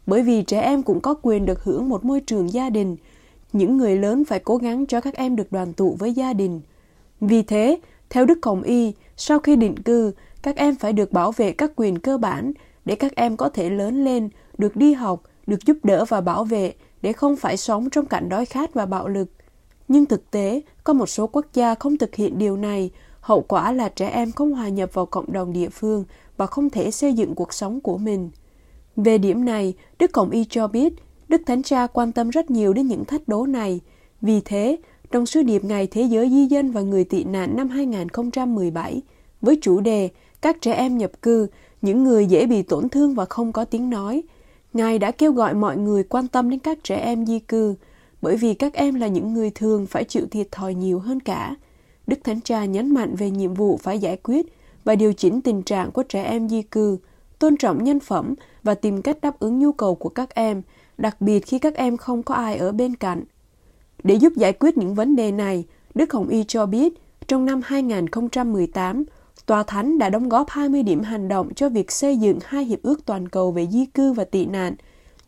bởi 0.06 0.22
vì 0.22 0.42
trẻ 0.42 0.60
em 0.60 0.82
cũng 0.82 1.00
có 1.00 1.14
quyền 1.22 1.46
được 1.46 1.64
hưởng 1.64 1.88
một 1.88 2.04
môi 2.04 2.20
trường 2.20 2.52
gia 2.52 2.70
đình. 2.70 2.96
Những 3.53 3.77
người 3.77 3.97
lớn 3.97 4.25
phải 4.25 4.39
cố 4.39 4.56
gắng 4.56 4.87
cho 4.87 5.00
các 5.00 5.15
em 5.15 5.37
được 5.37 5.53
đoàn 5.53 5.73
tụ 5.73 5.97
với 5.99 6.12
gia 6.12 6.33
đình. 6.33 6.61
Vì 7.21 7.43
thế, 7.43 7.79
Theo 8.11 8.25
Đức 8.25 8.39
Hồng 8.43 8.62
Y, 8.62 8.93
sau 9.17 9.39
khi 9.39 9.56
định 9.56 9.79
cư, 9.79 10.12
các 10.43 10.56
em 10.56 10.75
phải 10.75 10.93
được 10.93 11.12
bảo 11.12 11.33
vệ 11.33 11.53
các 11.53 11.73
quyền 11.77 11.99
cơ 11.99 12.19
bản 12.19 12.53
để 12.85 12.95
các 12.95 13.15
em 13.17 13.37
có 13.37 13.49
thể 13.49 13.71
lớn 13.71 14.05
lên, 14.05 14.29
được 14.59 14.77
đi 14.77 14.93
học, 14.93 15.23
được 15.47 15.67
giúp 15.67 15.77
đỡ 15.83 16.05
và 16.05 16.21
bảo 16.21 16.45
vệ 16.45 16.73
để 17.03 17.12
không 17.12 17.37
phải 17.37 17.56
sống 17.56 17.91
trong 17.91 18.06
cảnh 18.06 18.29
đói 18.29 18.47
khát 18.47 18.75
và 18.75 18.87
bạo 18.87 19.09
lực. 19.09 19.31
Nhưng 19.89 20.06
thực 20.06 20.31
tế, 20.31 20.61
có 20.85 20.93
một 20.93 21.06
số 21.06 21.27
quốc 21.27 21.47
gia 21.55 21.75
không 21.75 21.99
thực 21.99 22.15
hiện 22.15 22.39
điều 22.39 22.56
này, 22.56 22.91
hậu 23.21 23.41
quả 23.41 23.73
là 23.73 23.89
trẻ 23.89 24.09
em 24.09 24.33
không 24.33 24.53
hòa 24.53 24.69
nhập 24.69 24.91
vào 24.93 25.06
cộng 25.06 25.33
đồng 25.33 25.53
địa 25.53 25.69
phương 25.69 26.05
và 26.37 26.47
không 26.47 26.71
thể 26.71 26.91
xây 26.91 27.12
dựng 27.12 27.35
cuộc 27.35 27.55
sống 27.55 27.81
của 27.81 27.99
mình. 27.99 28.31
Về 28.97 29.19
điểm 29.19 29.45
này, 29.45 29.75
Đức 29.99 30.12
Cộng 30.12 30.31
Y 30.31 30.45
cho 30.50 30.69
biết, 30.69 30.95
Đức 31.28 31.42
Thánh 31.46 31.62
Cha 31.62 31.86
quan 31.86 32.12
tâm 32.12 32.30
rất 32.30 32.50
nhiều 32.50 32.72
đến 32.72 32.86
những 32.86 33.04
thách 33.04 33.28
đố 33.28 33.46
này. 33.46 33.80
Vì 34.20 34.40
thế, 34.44 34.76
trong 35.10 35.26
sứ 35.26 35.42
điệp 35.42 35.64
Ngày 35.64 35.86
Thế 35.86 36.02
giới 36.02 36.30
Di 36.30 36.46
dân 36.46 36.70
và 36.70 36.80
Người 36.80 37.04
tị 37.04 37.25
nạn 37.25 37.56
năm 37.56 37.69
2017, 37.69 39.02
với 39.40 39.58
chủ 39.62 39.80
đề 39.80 40.08
Các 40.42 40.56
trẻ 40.60 40.72
em 40.72 40.98
nhập 40.98 41.10
cư, 41.22 41.46
những 41.82 42.04
người 42.04 42.26
dễ 42.26 42.46
bị 42.46 42.62
tổn 42.62 42.88
thương 42.88 43.14
và 43.14 43.25
không 43.25 43.52
có 43.52 43.64
tiếng 43.64 43.90
nói, 43.90 44.22
Ngài 44.72 44.98
đã 44.98 45.10
kêu 45.10 45.32
gọi 45.32 45.54
mọi 45.54 45.76
người 45.76 46.02
quan 46.04 46.28
tâm 46.28 46.50
đến 46.50 46.58
các 46.58 46.78
trẻ 46.84 46.96
em 46.96 47.26
di 47.26 47.38
cư, 47.38 47.75
bởi 48.22 48.36
vì 48.36 48.54
các 48.54 48.75
em 48.75 48.94
là 48.94 49.06
những 49.06 49.34
người 49.34 49.50
thường 49.50 49.86
phải 49.86 50.04
chịu 50.04 50.26
thiệt 50.30 50.48
thòi 50.50 50.75
nhiều 50.75 50.98
hơn 50.98 51.20
cả. 51.20 51.56
Đức 52.06 52.19
Thánh 52.25 52.40
Cha 52.40 52.64
nhấn 52.64 52.94
mạnh 52.94 53.14
về 53.14 53.30
nhiệm 53.30 53.54
vụ 53.54 53.76
phải 53.76 53.98
giải 53.98 54.16
quyết 54.16 54.46
và 54.84 54.94
điều 54.94 55.12
chỉnh 55.12 55.40
tình 55.40 55.62
trạng 55.62 55.90
của 55.90 56.02
trẻ 56.02 56.22
em 56.22 56.48
di 56.48 56.62
cư, 56.62 56.98
tôn 57.38 57.56
trọng 57.56 57.84
nhân 57.84 58.00
phẩm 58.00 58.34
và 58.62 58.75
tìm 58.75 59.02
cách 59.02 59.19
đáp 59.22 59.38
ứng 59.38 59.58
nhu 59.58 59.72
cầu 59.72 59.94
của 59.94 60.08
các 60.08 60.34
em, 60.34 60.62
đặc 60.99 61.21
biệt 61.21 61.47
khi 61.47 61.59
các 61.59 61.75
em 61.75 61.97
không 61.97 62.23
có 62.23 62.35
ai 62.35 62.56
ở 62.56 62.73
bên 62.73 62.97
cạnh. 62.97 63.25
Để 64.03 64.15
giúp 64.15 64.33
giải 64.37 64.53
quyết 64.53 64.79
những 64.79 64.95
vấn 64.95 65.17
đề 65.17 65.33
này, 65.33 65.65
Đức 65.95 66.12
Hồng 66.12 66.29
Y 66.29 66.45
cho 66.49 66.67
biết, 66.67 66.95
trong 67.27 67.45
năm 67.45 67.61
2018, 67.65 69.05
Tòa 69.47 69.62
Thánh 69.62 69.99
đã 69.99 70.09
đóng 70.09 70.29
góp 70.29 70.49
20 70.50 70.83
điểm 70.83 71.03
hành 71.03 71.29
động 71.29 71.55
cho 71.55 71.69
việc 71.69 71.91
xây 71.91 72.17
dựng 72.17 72.39
hai 72.45 72.65
hiệp 72.65 72.83
ước 72.83 73.06
toàn 73.06 73.29
cầu 73.29 73.53
về 73.53 73.67
di 73.67 73.87
cư 73.87 74.12
và 74.12 74.25
tị 74.25 74.47
nạn. 74.47 74.75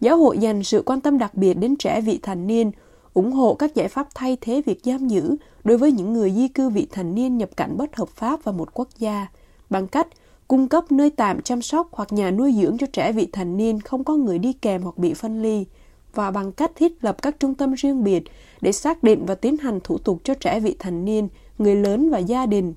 Giáo 0.00 0.16
hội 0.16 0.38
dành 0.38 0.62
sự 0.62 0.82
quan 0.86 1.00
tâm 1.00 1.18
đặc 1.18 1.34
biệt 1.34 1.54
đến 1.54 1.76
trẻ 1.76 2.00
vị 2.00 2.18
thành 2.22 2.46
niên, 2.46 2.70
ủng 3.14 3.32
hộ 3.32 3.54
các 3.54 3.74
giải 3.74 3.88
pháp 3.88 4.08
thay 4.14 4.36
thế 4.40 4.62
việc 4.66 4.80
giam 4.84 5.08
giữ 5.08 5.36
đối 5.64 5.78
với 5.78 5.92
những 5.92 6.12
người 6.12 6.32
di 6.32 6.48
cư 6.48 6.68
vị 6.68 6.86
thành 6.90 7.14
niên 7.14 7.38
nhập 7.38 7.50
cảnh 7.56 7.76
bất 7.76 7.96
hợp 7.96 8.08
pháp 8.08 8.44
vào 8.44 8.52
một 8.52 8.68
quốc 8.74 8.88
gia, 8.98 9.26
bằng 9.70 9.86
cách 9.86 10.06
cung 10.50 10.68
cấp 10.68 10.92
nơi 10.92 11.10
tạm 11.10 11.42
chăm 11.42 11.62
sóc 11.62 11.88
hoặc 11.92 12.12
nhà 12.12 12.30
nuôi 12.30 12.54
dưỡng 12.60 12.78
cho 12.78 12.86
trẻ 12.92 13.12
vị 13.12 13.28
thành 13.32 13.56
niên 13.56 13.80
không 13.80 14.04
có 14.04 14.16
người 14.16 14.38
đi 14.38 14.52
kèm 14.52 14.82
hoặc 14.82 14.98
bị 14.98 15.14
phân 15.14 15.42
ly, 15.42 15.64
và 16.14 16.30
bằng 16.30 16.52
cách 16.52 16.70
thiết 16.76 17.04
lập 17.04 17.22
các 17.22 17.36
trung 17.40 17.54
tâm 17.54 17.74
riêng 17.74 18.04
biệt 18.04 18.22
để 18.60 18.72
xác 18.72 19.02
định 19.02 19.26
và 19.26 19.34
tiến 19.34 19.56
hành 19.56 19.80
thủ 19.84 19.98
tục 19.98 20.20
cho 20.24 20.34
trẻ 20.34 20.60
vị 20.60 20.76
thành 20.78 21.04
niên, 21.04 21.28
người 21.58 21.74
lớn 21.74 22.10
và 22.10 22.18
gia 22.18 22.46
đình. 22.46 22.74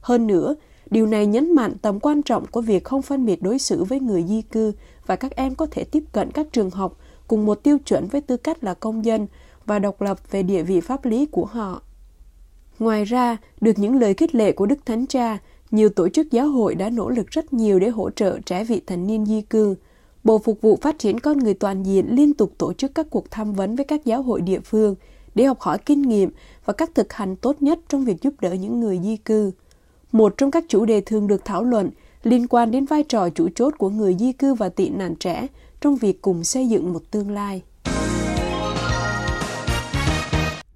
Hơn 0.00 0.26
nữa, 0.26 0.54
điều 0.90 1.06
này 1.06 1.26
nhấn 1.26 1.54
mạnh 1.54 1.74
tầm 1.82 2.00
quan 2.00 2.22
trọng 2.22 2.46
của 2.46 2.60
việc 2.60 2.84
không 2.84 3.02
phân 3.02 3.26
biệt 3.26 3.42
đối 3.42 3.58
xử 3.58 3.84
với 3.84 4.00
người 4.00 4.24
di 4.28 4.42
cư 4.42 4.72
và 5.06 5.16
các 5.16 5.36
em 5.36 5.54
có 5.54 5.66
thể 5.70 5.84
tiếp 5.84 6.04
cận 6.12 6.30
các 6.30 6.46
trường 6.52 6.70
học 6.70 6.96
cùng 7.28 7.46
một 7.46 7.54
tiêu 7.54 7.78
chuẩn 7.78 8.06
với 8.06 8.20
tư 8.20 8.36
cách 8.36 8.64
là 8.64 8.74
công 8.74 9.04
dân 9.04 9.26
và 9.64 9.78
độc 9.78 10.00
lập 10.02 10.30
về 10.30 10.42
địa 10.42 10.62
vị 10.62 10.80
pháp 10.80 11.04
lý 11.04 11.26
của 11.26 11.44
họ. 11.44 11.82
Ngoài 12.78 13.04
ra, 13.04 13.36
được 13.60 13.78
những 13.78 14.00
lời 14.00 14.14
khích 14.14 14.34
lệ 14.34 14.52
của 14.52 14.66
Đức 14.66 14.86
Thánh 14.86 15.06
Cha, 15.06 15.38
nhiều 15.70 15.88
tổ 15.88 16.08
chức 16.08 16.30
giáo 16.30 16.48
hội 16.48 16.74
đã 16.74 16.90
nỗ 16.90 17.10
lực 17.10 17.26
rất 17.30 17.52
nhiều 17.52 17.78
để 17.78 17.88
hỗ 17.88 18.10
trợ 18.10 18.38
trẻ 18.46 18.64
vị 18.64 18.80
thành 18.86 19.06
niên 19.06 19.26
di 19.26 19.42
cư. 19.42 19.74
Bộ 20.24 20.38
Phục 20.38 20.60
vụ 20.60 20.78
Phát 20.82 20.98
triển 20.98 21.20
Con 21.20 21.38
Người 21.38 21.54
Toàn 21.54 21.82
diện 21.82 22.06
liên 22.10 22.34
tục 22.34 22.52
tổ 22.58 22.72
chức 22.72 22.94
các 22.94 23.06
cuộc 23.10 23.30
tham 23.30 23.52
vấn 23.52 23.76
với 23.76 23.84
các 23.84 24.04
giáo 24.04 24.22
hội 24.22 24.40
địa 24.40 24.60
phương 24.60 24.94
để 25.34 25.44
học 25.44 25.60
hỏi 25.60 25.78
kinh 25.78 26.02
nghiệm 26.02 26.30
và 26.64 26.72
các 26.72 26.90
thực 26.94 27.12
hành 27.12 27.36
tốt 27.36 27.62
nhất 27.62 27.78
trong 27.88 28.04
việc 28.04 28.22
giúp 28.22 28.34
đỡ 28.40 28.52
những 28.52 28.80
người 28.80 29.00
di 29.02 29.16
cư. 29.16 29.50
Một 30.12 30.34
trong 30.36 30.50
các 30.50 30.64
chủ 30.68 30.84
đề 30.84 31.00
thường 31.00 31.26
được 31.26 31.44
thảo 31.44 31.64
luận 31.64 31.90
liên 32.22 32.46
quan 32.48 32.70
đến 32.70 32.84
vai 32.84 33.02
trò 33.02 33.28
chủ 33.28 33.48
chốt 33.54 33.74
của 33.78 33.90
người 33.90 34.16
di 34.18 34.32
cư 34.32 34.54
và 34.54 34.68
tị 34.68 34.88
nạn 34.88 35.14
trẻ 35.16 35.46
trong 35.80 35.96
việc 35.96 36.22
cùng 36.22 36.44
xây 36.44 36.68
dựng 36.68 36.92
một 36.92 37.10
tương 37.10 37.30
lai. 37.30 37.62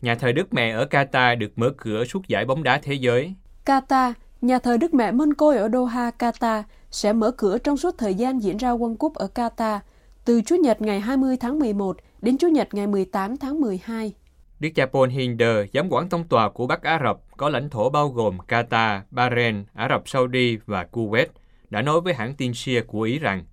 Nhà 0.03 0.15
thờ 0.15 0.33
Đức 0.33 0.55
Mẹ 0.55 0.71
ở 0.71 0.87
Qatar 0.91 1.39
được 1.39 1.53
mở 1.57 1.71
cửa 1.77 2.05
suốt 2.05 2.29
giải 2.29 2.45
bóng 2.45 2.63
đá 2.63 2.81
thế 2.83 2.95
giới. 2.95 3.35
Qatar, 3.65 4.13
nhà 4.41 4.59
thờ 4.59 4.77
Đức 4.77 4.95
Mẹ 4.95 5.13
Mân 5.13 5.35
Côi 5.35 5.57
ở 5.57 5.69
Doha, 5.73 6.11
Qatar 6.19 6.63
sẽ 6.91 7.13
mở 7.13 7.31
cửa 7.31 7.59
trong 7.59 7.77
suốt 7.77 7.99
thời 7.99 8.15
gian 8.15 8.43
diễn 8.43 8.57
ra 8.57 8.71
World 8.71 8.97
Cup 8.97 9.15
ở 9.15 9.29
Qatar, 9.35 9.79
từ 10.25 10.43
Chủ 10.43 10.57
nhật 10.57 10.81
ngày 10.83 11.01
20 11.01 11.37
tháng 11.41 11.59
11 11.59 11.97
đến 12.23 12.39
Chủ 12.39 12.49
nhật 12.49 12.69
ngày 12.75 12.87
18 12.87 13.37
tháng 13.37 13.61
12. 13.61 14.13
Đức 14.61 14.69
cha 14.75 14.87
Paul 14.87 15.09
Hinder, 15.09 15.57
giám 15.75 15.89
quản 15.91 16.09
thông 16.09 16.29
tòa 16.29 16.51
của 16.51 16.67
Bắc 16.67 16.83
Ả 16.83 17.01
Rập, 17.05 17.37
có 17.37 17.49
lãnh 17.49 17.71
thổ 17.71 17.91
bao 17.91 18.09
gồm 18.09 18.39
Qatar, 18.49 19.01
Bahrain, 19.11 19.65
Ả 19.75 19.89
Rập 19.89 20.09
Saudi 20.09 20.59
và 20.67 20.87
Kuwait, 20.93 21.27
đã 21.71 21.83
nói 21.83 22.01
với 22.01 22.15
hãng 22.15 22.35
tin 22.35 22.55
Shia 22.55 22.81
của 22.81 23.03
Ý 23.03 23.19
rằng, 23.19 23.45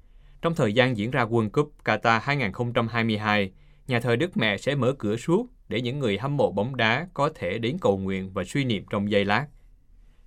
trong 0.41 0.55
thời 0.55 0.73
gian 0.73 0.97
diễn 0.97 1.11
ra 1.11 1.25
World 1.25 1.49
Cup 1.49 1.71
Qatar 1.85 2.19
2022, 2.19 3.51
nhà 3.87 3.99
thờ 3.99 4.15
Đức 4.15 4.37
Mẹ 4.37 4.57
sẽ 4.57 4.75
mở 4.75 4.93
cửa 4.97 5.17
suốt 5.17 5.45
để 5.69 5.81
những 5.81 5.99
người 5.99 6.17
hâm 6.17 6.37
mộ 6.37 6.51
bóng 6.51 6.75
đá 6.75 7.07
có 7.13 7.29
thể 7.35 7.57
đến 7.57 7.77
cầu 7.81 7.97
nguyện 7.97 8.31
và 8.33 8.43
suy 8.43 8.63
niệm 8.63 8.83
trong 8.89 9.11
giây 9.11 9.25
lát. 9.25 9.45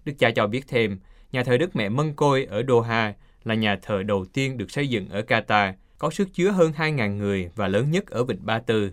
Đức 0.05 0.13
cha 0.19 0.31
cho 0.31 0.47
biết 0.47 0.69
thêm, 0.69 0.99
nhà 1.33 1.45
thờ 1.45 1.57
Đức 1.57 1.77
Mẹ 1.77 1.89
Mân 1.89 2.15
Côi 2.15 2.45
ở 2.45 2.63
Doha 2.69 3.15
là 3.45 3.55
nhà 3.55 3.77
thờ 3.83 4.03
đầu 4.03 4.25
tiên 4.25 4.59
được 4.59 4.71
xây 4.71 4.89
dựng 4.89 5.09
ở 5.09 5.21
Qatar, 5.21 5.73
có 5.99 6.11
sức 6.11 6.29
chứa 6.35 6.51
hơn 6.51 6.73
2.000 6.77 7.17
người 7.17 7.51
và 7.57 7.69
lớn 7.69 7.91
nhất 7.91 8.07
ở 8.07 8.25
Vịnh 8.25 8.47
Ba 8.47 8.59
Tư. 8.59 8.93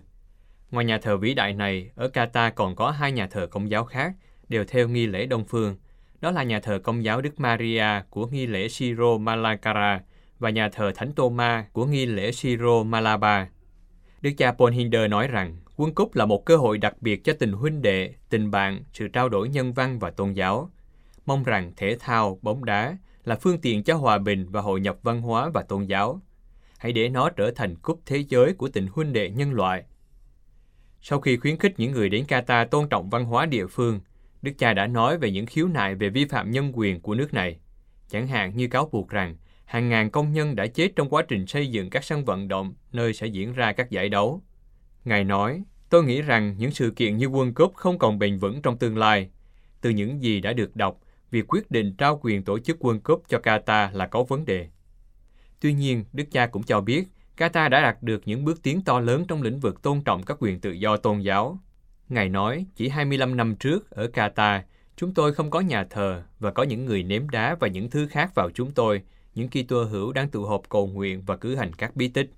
Ngoài 0.70 0.84
nhà 0.84 0.98
thờ 0.98 1.16
vĩ 1.16 1.34
đại 1.34 1.52
này, 1.52 1.90
ở 1.94 2.10
Qatar 2.14 2.50
còn 2.54 2.76
có 2.76 2.90
hai 2.90 3.12
nhà 3.12 3.26
thờ 3.26 3.46
công 3.46 3.70
giáo 3.70 3.84
khác, 3.84 4.12
đều 4.48 4.64
theo 4.64 4.88
nghi 4.88 5.06
lễ 5.06 5.26
Đông 5.26 5.44
Phương. 5.44 5.76
Đó 6.20 6.30
là 6.30 6.42
nhà 6.42 6.60
thờ 6.60 6.80
công 6.82 7.04
giáo 7.04 7.20
Đức 7.20 7.40
Maria 7.40 7.86
của 8.10 8.26
nghi 8.26 8.46
lễ 8.46 8.68
Siro 8.68 9.18
Malakara 9.18 10.00
và 10.38 10.50
nhà 10.50 10.68
thờ 10.68 10.92
Thánh 10.94 11.12
Tôma 11.12 11.66
của 11.72 11.86
nghi 11.86 12.06
lễ 12.06 12.32
Siro 12.32 12.82
Malaba. 12.82 13.48
Đức 14.20 14.30
cha 14.36 14.52
Paul 14.52 14.72
Hinder 14.72 15.10
nói 15.10 15.28
rằng 15.28 15.56
Quân 15.76 15.94
Cúc 15.94 16.16
là 16.16 16.26
một 16.26 16.44
cơ 16.44 16.56
hội 16.56 16.78
đặc 16.78 16.94
biệt 17.00 17.24
cho 17.24 17.32
tình 17.38 17.52
huynh 17.52 17.82
đệ, 17.82 18.14
tình 18.28 18.50
bạn, 18.50 18.82
sự 18.92 19.08
trao 19.08 19.28
đổi 19.28 19.48
nhân 19.48 19.72
văn 19.72 19.98
và 19.98 20.10
tôn 20.10 20.32
giáo. 20.32 20.70
Mong 21.28 21.44
rằng 21.44 21.72
thể 21.76 21.96
thao, 22.00 22.38
bóng 22.42 22.64
đá 22.64 22.96
là 23.24 23.36
phương 23.36 23.60
tiện 23.60 23.82
cho 23.82 23.96
hòa 23.96 24.18
bình 24.18 24.46
và 24.50 24.60
hội 24.60 24.80
nhập 24.80 24.98
văn 25.02 25.22
hóa 25.22 25.50
và 25.54 25.62
tôn 25.62 25.84
giáo. 25.84 26.20
Hãy 26.78 26.92
để 26.92 27.08
nó 27.08 27.30
trở 27.30 27.50
thành 27.50 27.76
cúp 27.76 28.00
thế 28.06 28.24
giới 28.28 28.52
của 28.52 28.68
tình 28.68 28.86
huynh 28.86 29.12
đệ 29.12 29.30
nhân 29.30 29.52
loại. 29.52 29.84
Sau 31.02 31.20
khi 31.20 31.36
khuyến 31.36 31.58
khích 31.58 31.74
những 31.78 31.92
người 31.92 32.08
đến 32.08 32.24
Qatar 32.28 32.66
tôn 32.66 32.88
trọng 32.88 33.10
văn 33.10 33.24
hóa 33.24 33.46
địa 33.46 33.66
phương, 33.66 34.00
Đức 34.42 34.52
cha 34.58 34.74
đã 34.74 34.86
nói 34.86 35.18
về 35.18 35.30
những 35.30 35.46
khiếu 35.46 35.68
nại 35.68 35.94
về 35.94 36.08
vi 36.08 36.24
phạm 36.24 36.50
nhân 36.50 36.72
quyền 36.74 37.00
của 37.00 37.14
nước 37.14 37.34
này. 37.34 37.58
Chẳng 38.10 38.26
hạn 38.26 38.56
như 38.56 38.68
cáo 38.68 38.88
buộc 38.92 39.08
rằng 39.08 39.36
hàng 39.64 39.88
ngàn 39.88 40.10
công 40.10 40.32
nhân 40.32 40.56
đã 40.56 40.66
chết 40.66 40.92
trong 40.96 41.08
quá 41.08 41.22
trình 41.28 41.46
xây 41.46 41.66
dựng 41.66 41.90
các 41.90 42.04
sân 42.04 42.24
vận 42.24 42.48
động 42.48 42.74
nơi 42.92 43.14
sẽ 43.14 43.26
diễn 43.26 43.52
ra 43.52 43.72
các 43.72 43.90
giải 43.90 44.08
đấu. 44.08 44.42
Ngài 45.04 45.24
nói, 45.24 45.62
tôi 45.90 46.04
nghĩ 46.04 46.22
rằng 46.22 46.54
những 46.58 46.70
sự 46.70 46.90
kiện 46.90 47.16
như 47.16 47.26
World 47.26 47.52
Cup 47.54 47.74
không 47.74 47.98
còn 47.98 48.18
bền 48.18 48.38
vững 48.38 48.62
trong 48.62 48.78
tương 48.78 48.96
lai. 48.96 49.30
Từ 49.80 49.90
những 49.90 50.22
gì 50.22 50.40
đã 50.40 50.52
được 50.52 50.76
đọc, 50.76 51.00
việc 51.30 51.44
quyết 51.48 51.70
định 51.70 51.94
trao 51.96 52.20
quyền 52.22 52.44
tổ 52.44 52.58
chức 52.58 52.84
World 52.84 53.00
Cup 53.00 53.22
cho 53.28 53.38
Qatar 53.38 53.92
là 53.92 54.06
có 54.06 54.22
vấn 54.22 54.44
đề. 54.44 54.68
Tuy 55.60 55.72
nhiên, 55.72 56.04
Đức 56.12 56.24
cha 56.30 56.46
cũng 56.46 56.62
cho 56.62 56.80
biết, 56.80 57.08
Qatar 57.36 57.68
đã 57.68 57.80
đạt 57.80 58.02
được 58.02 58.22
những 58.24 58.44
bước 58.44 58.62
tiến 58.62 58.82
to 58.82 59.00
lớn 59.00 59.24
trong 59.28 59.42
lĩnh 59.42 59.60
vực 59.60 59.82
tôn 59.82 60.00
trọng 60.00 60.22
các 60.22 60.36
quyền 60.40 60.60
tự 60.60 60.70
do 60.70 60.96
tôn 60.96 61.20
giáo. 61.20 61.58
Ngài 62.08 62.28
nói, 62.28 62.66
chỉ 62.74 62.88
25 62.88 63.36
năm 63.36 63.56
trước, 63.56 63.90
ở 63.90 64.10
Qatar, 64.14 64.60
chúng 64.96 65.14
tôi 65.14 65.34
không 65.34 65.50
có 65.50 65.60
nhà 65.60 65.84
thờ 65.84 66.22
và 66.38 66.50
có 66.50 66.62
những 66.62 66.84
người 66.84 67.02
ném 67.02 67.28
đá 67.28 67.56
và 67.60 67.68
những 67.68 67.90
thứ 67.90 68.06
khác 68.06 68.34
vào 68.34 68.50
chúng 68.50 68.72
tôi, 68.72 69.02
những 69.34 69.48
Kitô 69.48 69.84
hữu 69.84 70.12
đang 70.12 70.28
tụ 70.28 70.44
họp 70.44 70.68
cầu 70.68 70.86
nguyện 70.86 71.22
và 71.26 71.36
cử 71.36 71.56
hành 71.56 71.72
các 71.74 71.96
bí 71.96 72.08
tích. 72.08 72.30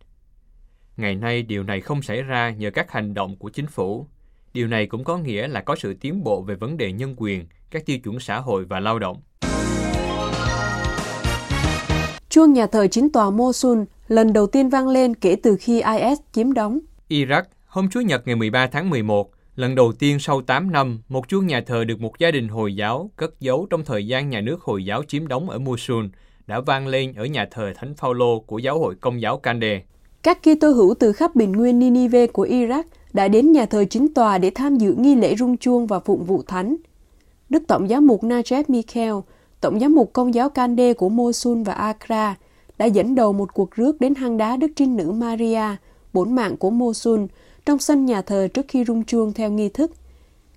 Ngày 0.97 1.15
nay 1.15 1.43
điều 1.43 1.63
này 1.63 1.81
không 1.81 2.03
xảy 2.03 2.23
ra 2.23 2.51
nhờ 2.51 2.71
các 2.71 2.93
hành 2.93 3.15
động 3.15 3.37
của 3.37 3.51
chính 3.51 3.67
phủ. 3.67 4.07
Điều 4.53 4.69
này 4.69 4.87
cũng 4.87 5.05
có 5.05 5.19
nghĩa 5.19 5.49
là 5.49 5.61
có 5.61 5.77
sự 5.77 5.95
tiến 5.95 6.25
bộ 6.25 6.43
về 6.43 6.55
vấn 6.55 6.77
đề 6.77 6.93
nhân 6.93 7.15
quyền, 7.17 7.47
các 7.71 7.87
tiêu 7.87 7.99
chuẩn 7.99 8.21
xã 8.21 8.39
hội 8.39 8.65
và 8.65 8.81
lao 8.81 8.99
động. 8.99 9.21
Chuông 12.29 12.53
nhà 12.53 12.67
thờ 12.67 12.87
chính 12.91 13.13
tòa 13.13 13.31
Mosul 13.31 13.79
lần 14.09 14.33
đầu 14.33 14.47
tiên 14.47 14.69
vang 14.69 14.89
lên 14.89 15.15
kể 15.15 15.37
từ 15.43 15.57
khi 15.61 15.81
IS 15.81 16.19
chiếm 16.33 16.53
đóng. 16.53 16.79
Iraq, 17.09 17.43
hôm 17.67 17.89
Chủ 17.91 18.01
nhật 18.01 18.27
ngày 18.27 18.37
13 18.37 18.67
tháng 18.67 18.91
11, 18.91 19.31
lần 19.57 19.75
đầu 19.75 19.93
tiên 19.93 20.19
sau 20.19 20.43
8 20.43 20.73
năm, 20.73 21.03
một 21.09 21.29
chuông 21.29 21.47
nhà 21.47 21.61
thờ 21.61 21.85
được 21.85 22.01
một 22.01 22.19
gia 22.19 22.31
đình 22.31 22.49
Hồi 22.49 22.77
giáo 22.77 23.11
cất 23.17 23.41
giấu 23.41 23.67
trong 23.71 23.85
thời 23.85 24.07
gian 24.07 24.31
nhà 24.31 24.41
nước 24.41 24.61
Hồi 24.63 24.85
giáo 24.85 25.03
chiếm 25.09 25.29
đóng 25.29 25.51
ở 25.51 25.59
Mosul 25.59 26.07
đã 26.47 26.61
vang 26.61 26.87
lên 26.87 27.13
ở 27.15 27.25
nhà 27.25 27.47
thờ 27.51 27.73
Thánh 27.77 27.95
Phaolô 27.95 28.41
của 28.41 28.59
giáo 28.59 28.79
hội 28.79 28.95
Công 29.01 29.21
giáo 29.21 29.39
Kande. 29.39 29.83
Các 30.23 30.39
Kitô 30.43 30.71
hữu 30.71 30.95
từ 31.01 31.13
khắp 31.13 31.37
bình 31.37 31.53
nguyên 31.53 31.79
Ninive 31.79 32.27
của 32.27 32.47
Iraq 32.47 32.83
đã 33.13 33.29
đến 33.29 33.53
nhà 33.53 33.67
thờ 33.67 33.85
chính 33.91 34.15
tòa 34.15 34.39
để 34.39 34.51
tham 34.51 34.77
dự 34.77 34.95
nghi 34.95 35.15
lễ 35.15 35.37
rung 35.37 35.57
chuông 35.57 35.87
và 35.87 36.01
phụng 36.01 36.25
vụ 36.25 36.43
thánh. 36.47 36.77
Đức 37.49 37.63
Tổng 37.69 37.89
giám 37.89 38.07
mục 38.07 38.23
Najib 38.23 38.65
Mikhail, 38.69 39.15
Tổng 39.61 39.81
giám 39.81 39.95
mục 39.95 40.13
Công 40.13 40.35
giáo 40.35 40.49
Kande 40.49 40.93
của 40.95 41.09
Mosul 41.09 41.63
và 41.63 41.73
Accra, 41.73 42.37
đã 42.79 42.87
dẫn 42.87 43.15
đầu 43.15 43.33
một 43.33 43.55
cuộc 43.55 43.71
rước 43.71 44.01
đến 44.01 44.15
hang 44.15 44.37
đá 44.37 44.57
Đức 44.57 44.69
Trinh 44.77 44.97
Nữ 44.97 45.11
Maria, 45.11 45.77
bổn 46.13 46.33
mạng 46.33 46.57
của 46.57 46.71
Mosul, 46.71 47.21
trong 47.67 47.79
sân 47.79 48.07
nhà 48.07 48.23
thờ 48.23 48.49
trước 48.55 48.67
khi 48.69 48.85
rung 48.85 49.05
chuông 49.05 49.33
theo 49.33 49.51
nghi 49.51 49.69
thức. 49.69 49.93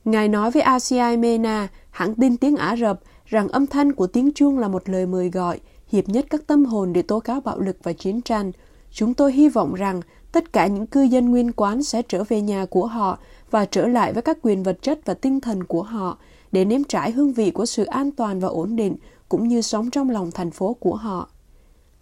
Ngài 0.06 0.28
nói 0.28 0.52
với 0.52 0.62
ACI 0.62 1.18
Mena, 1.18 1.68
Hãng 1.94 2.16
tin 2.16 2.38
tiếng 2.38 2.56
Ả 2.56 2.76
Rập 2.76 3.00
rằng 3.26 3.48
âm 3.48 3.68
thanh 3.68 3.94
của 3.94 4.08
tiếng 4.08 4.32
chuông 4.36 4.60
là 4.60 4.68
một 4.68 4.90
lời 4.90 5.06
mời 5.06 5.30
gọi, 5.30 5.60
hiệp 5.88 6.10
nhất 6.10 6.26
các 6.30 6.48
tâm 6.48 6.66
hồn 6.66 6.94
để 6.94 7.02
tố 7.02 7.20
cáo 7.20 7.42
bạo 7.42 7.60
lực 7.60 7.78
và 7.84 7.94
chiến 7.94 8.22
tranh. 8.22 8.52
Chúng 8.92 9.14
tôi 9.14 9.34
hy 9.34 9.50
vọng 9.50 9.74
rằng 9.74 10.02
tất 10.34 10.54
cả 10.54 10.68
những 10.68 10.88
cư 10.88 11.02
dân 11.02 11.30
nguyên 11.30 11.52
quán 11.52 11.84
sẽ 11.84 12.02
trở 12.02 12.24
về 12.24 12.42
nhà 12.42 12.66
của 12.66 12.86
họ 12.86 13.18
và 13.52 13.66
trở 13.66 13.88
lại 13.88 14.14
với 14.14 14.22
các 14.22 14.38
quyền 14.42 14.64
vật 14.64 14.78
chất 14.82 15.00
và 15.06 15.14
tinh 15.14 15.42
thần 15.42 15.64
của 15.64 15.84
họ 15.84 16.18
để 16.52 16.66
nếm 16.66 16.84
trải 16.84 17.12
hương 17.12 17.34
vị 17.34 17.52
của 17.52 17.66
sự 17.66 17.84
an 17.84 18.12
toàn 18.12 18.40
và 18.40 18.48
ổn 18.48 18.76
định 18.76 18.96
cũng 19.30 19.48
như 19.48 19.62
sống 19.62 19.90
trong 19.90 20.10
lòng 20.10 20.32
thành 20.32 20.52
phố 20.52 20.74
của 20.74 20.96
họ. 20.96 21.30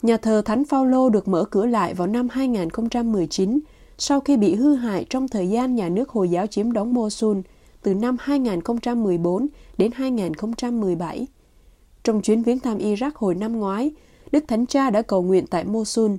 Nhà 0.02 0.18
thờ 0.18 0.42
Thánh 0.46 0.66
Phaolô 0.66 1.10
được 1.10 1.28
mở 1.28 1.46
cửa 1.46 1.66
lại 1.66 1.94
vào 1.94 2.08
năm 2.08 2.28
2019 2.32 3.60
sau 3.98 4.20
khi 4.20 4.38
bị 4.38 4.56
hư 4.56 4.76
hại 4.76 5.06
trong 5.10 5.28
thời 5.28 5.50
gian 5.50 5.76
nhà 5.76 5.90
nước 5.90 6.10
Hồi 6.10 6.30
giáo 6.30 6.48
chiếm 6.48 6.72
đóng 6.72 6.94
Mosul 6.94 7.38
từ 7.82 7.94
năm 7.94 8.18
2014 8.20 9.48
đến 9.78 9.92
2017. 9.92 11.28
Trong 12.04 12.22
chuyến 12.22 12.44
viếng 12.44 12.60
thăm 12.60 12.78
Iraq 12.78 13.12
hồi 13.16 13.36
năm 13.36 13.60
ngoái, 13.60 13.92
Đức 14.32 14.44
Thánh 14.48 14.66
Cha 14.66 14.90
đã 14.90 15.02
cầu 15.02 15.22
nguyện 15.22 15.48
tại 15.48 15.64
Mosul 15.64 16.12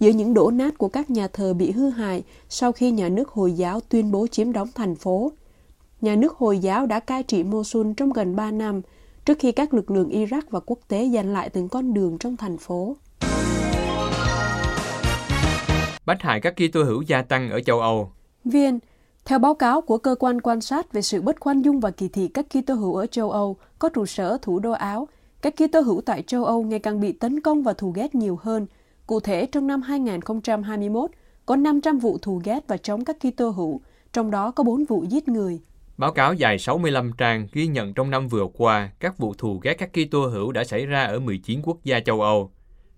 giữa 0.00 0.10
những 0.10 0.34
đổ 0.34 0.50
nát 0.50 0.78
của 0.78 0.88
các 0.88 1.10
nhà 1.10 1.28
thờ 1.28 1.54
bị 1.54 1.70
hư 1.70 1.88
hại 1.88 2.22
sau 2.48 2.72
khi 2.72 2.90
nhà 2.90 3.08
nước 3.08 3.28
Hồi 3.28 3.52
giáo 3.52 3.80
tuyên 3.88 4.10
bố 4.10 4.26
chiếm 4.26 4.52
đóng 4.52 4.68
thành 4.74 4.94
phố. 4.94 5.32
Nhà 6.00 6.16
nước 6.16 6.36
Hồi 6.36 6.58
giáo 6.58 6.86
đã 6.86 7.00
cai 7.00 7.22
trị 7.22 7.44
Mosul 7.44 7.86
trong 7.96 8.12
gần 8.12 8.36
3 8.36 8.50
năm 8.50 8.80
trước 9.24 9.38
khi 9.38 9.52
các 9.52 9.74
lực 9.74 9.90
lượng 9.90 10.10
Iraq 10.10 10.42
và 10.50 10.60
quốc 10.66 10.78
tế 10.88 11.10
giành 11.14 11.32
lại 11.32 11.50
từng 11.50 11.68
con 11.68 11.94
đường 11.94 12.18
trong 12.18 12.36
thành 12.36 12.58
phố. 12.58 12.96
Bách 16.06 16.22
hại 16.22 16.40
các 16.40 16.54
Kitô 16.56 16.82
hữu 16.82 17.02
gia 17.02 17.22
tăng 17.22 17.50
ở 17.50 17.60
châu 17.60 17.80
Âu. 17.80 18.10
Viên, 18.44 18.78
theo 19.24 19.38
báo 19.38 19.54
cáo 19.54 19.80
của 19.80 19.98
cơ 19.98 20.14
quan 20.18 20.40
quan 20.40 20.60
sát 20.60 20.92
về 20.92 21.02
sự 21.02 21.22
bất 21.22 21.40
khoan 21.40 21.62
dung 21.62 21.80
và 21.80 21.90
kỳ 21.90 22.08
thị 22.08 22.28
các 22.28 22.46
Kitô 22.50 22.74
hữu 22.74 22.94
ở 22.94 23.06
châu 23.06 23.30
Âu 23.30 23.56
có 23.78 23.88
trụ 23.88 24.06
sở 24.06 24.38
thủ 24.42 24.58
đô 24.58 24.70
Áo, 24.70 25.08
các 25.42 25.54
Kitô 25.56 25.80
hữu 25.80 26.00
tại 26.00 26.22
châu 26.22 26.44
Âu 26.44 26.62
ngày 26.62 26.78
càng 26.78 27.00
bị 27.00 27.12
tấn 27.12 27.40
công 27.40 27.62
và 27.62 27.72
thù 27.72 27.90
ghét 27.90 28.14
nhiều 28.14 28.38
hơn. 28.42 28.66
Cụ 29.10 29.20
thể, 29.20 29.46
trong 29.46 29.66
năm 29.66 29.82
2021, 29.82 31.10
có 31.46 31.56
500 31.56 31.98
vụ 31.98 32.18
thù 32.18 32.40
ghét 32.44 32.60
và 32.68 32.76
chống 32.76 33.04
các 33.04 33.16
Kitô 33.20 33.50
hữu, 33.50 33.80
trong 34.12 34.30
đó 34.30 34.50
có 34.50 34.64
4 34.64 34.84
vụ 34.84 35.04
giết 35.08 35.28
người. 35.28 35.60
Báo 35.96 36.12
cáo 36.12 36.34
dài 36.34 36.58
65 36.58 37.12
trang 37.18 37.46
ghi 37.52 37.66
nhận 37.66 37.94
trong 37.94 38.10
năm 38.10 38.28
vừa 38.28 38.46
qua, 38.54 38.90
các 39.00 39.18
vụ 39.18 39.34
thù 39.38 39.58
ghét 39.62 39.74
các 39.74 39.90
Kitô 39.92 40.26
hữu 40.26 40.52
đã 40.52 40.64
xảy 40.64 40.86
ra 40.86 41.04
ở 41.04 41.20
19 41.20 41.60
quốc 41.62 41.78
gia 41.84 42.00
châu 42.00 42.20
Âu. 42.20 42.50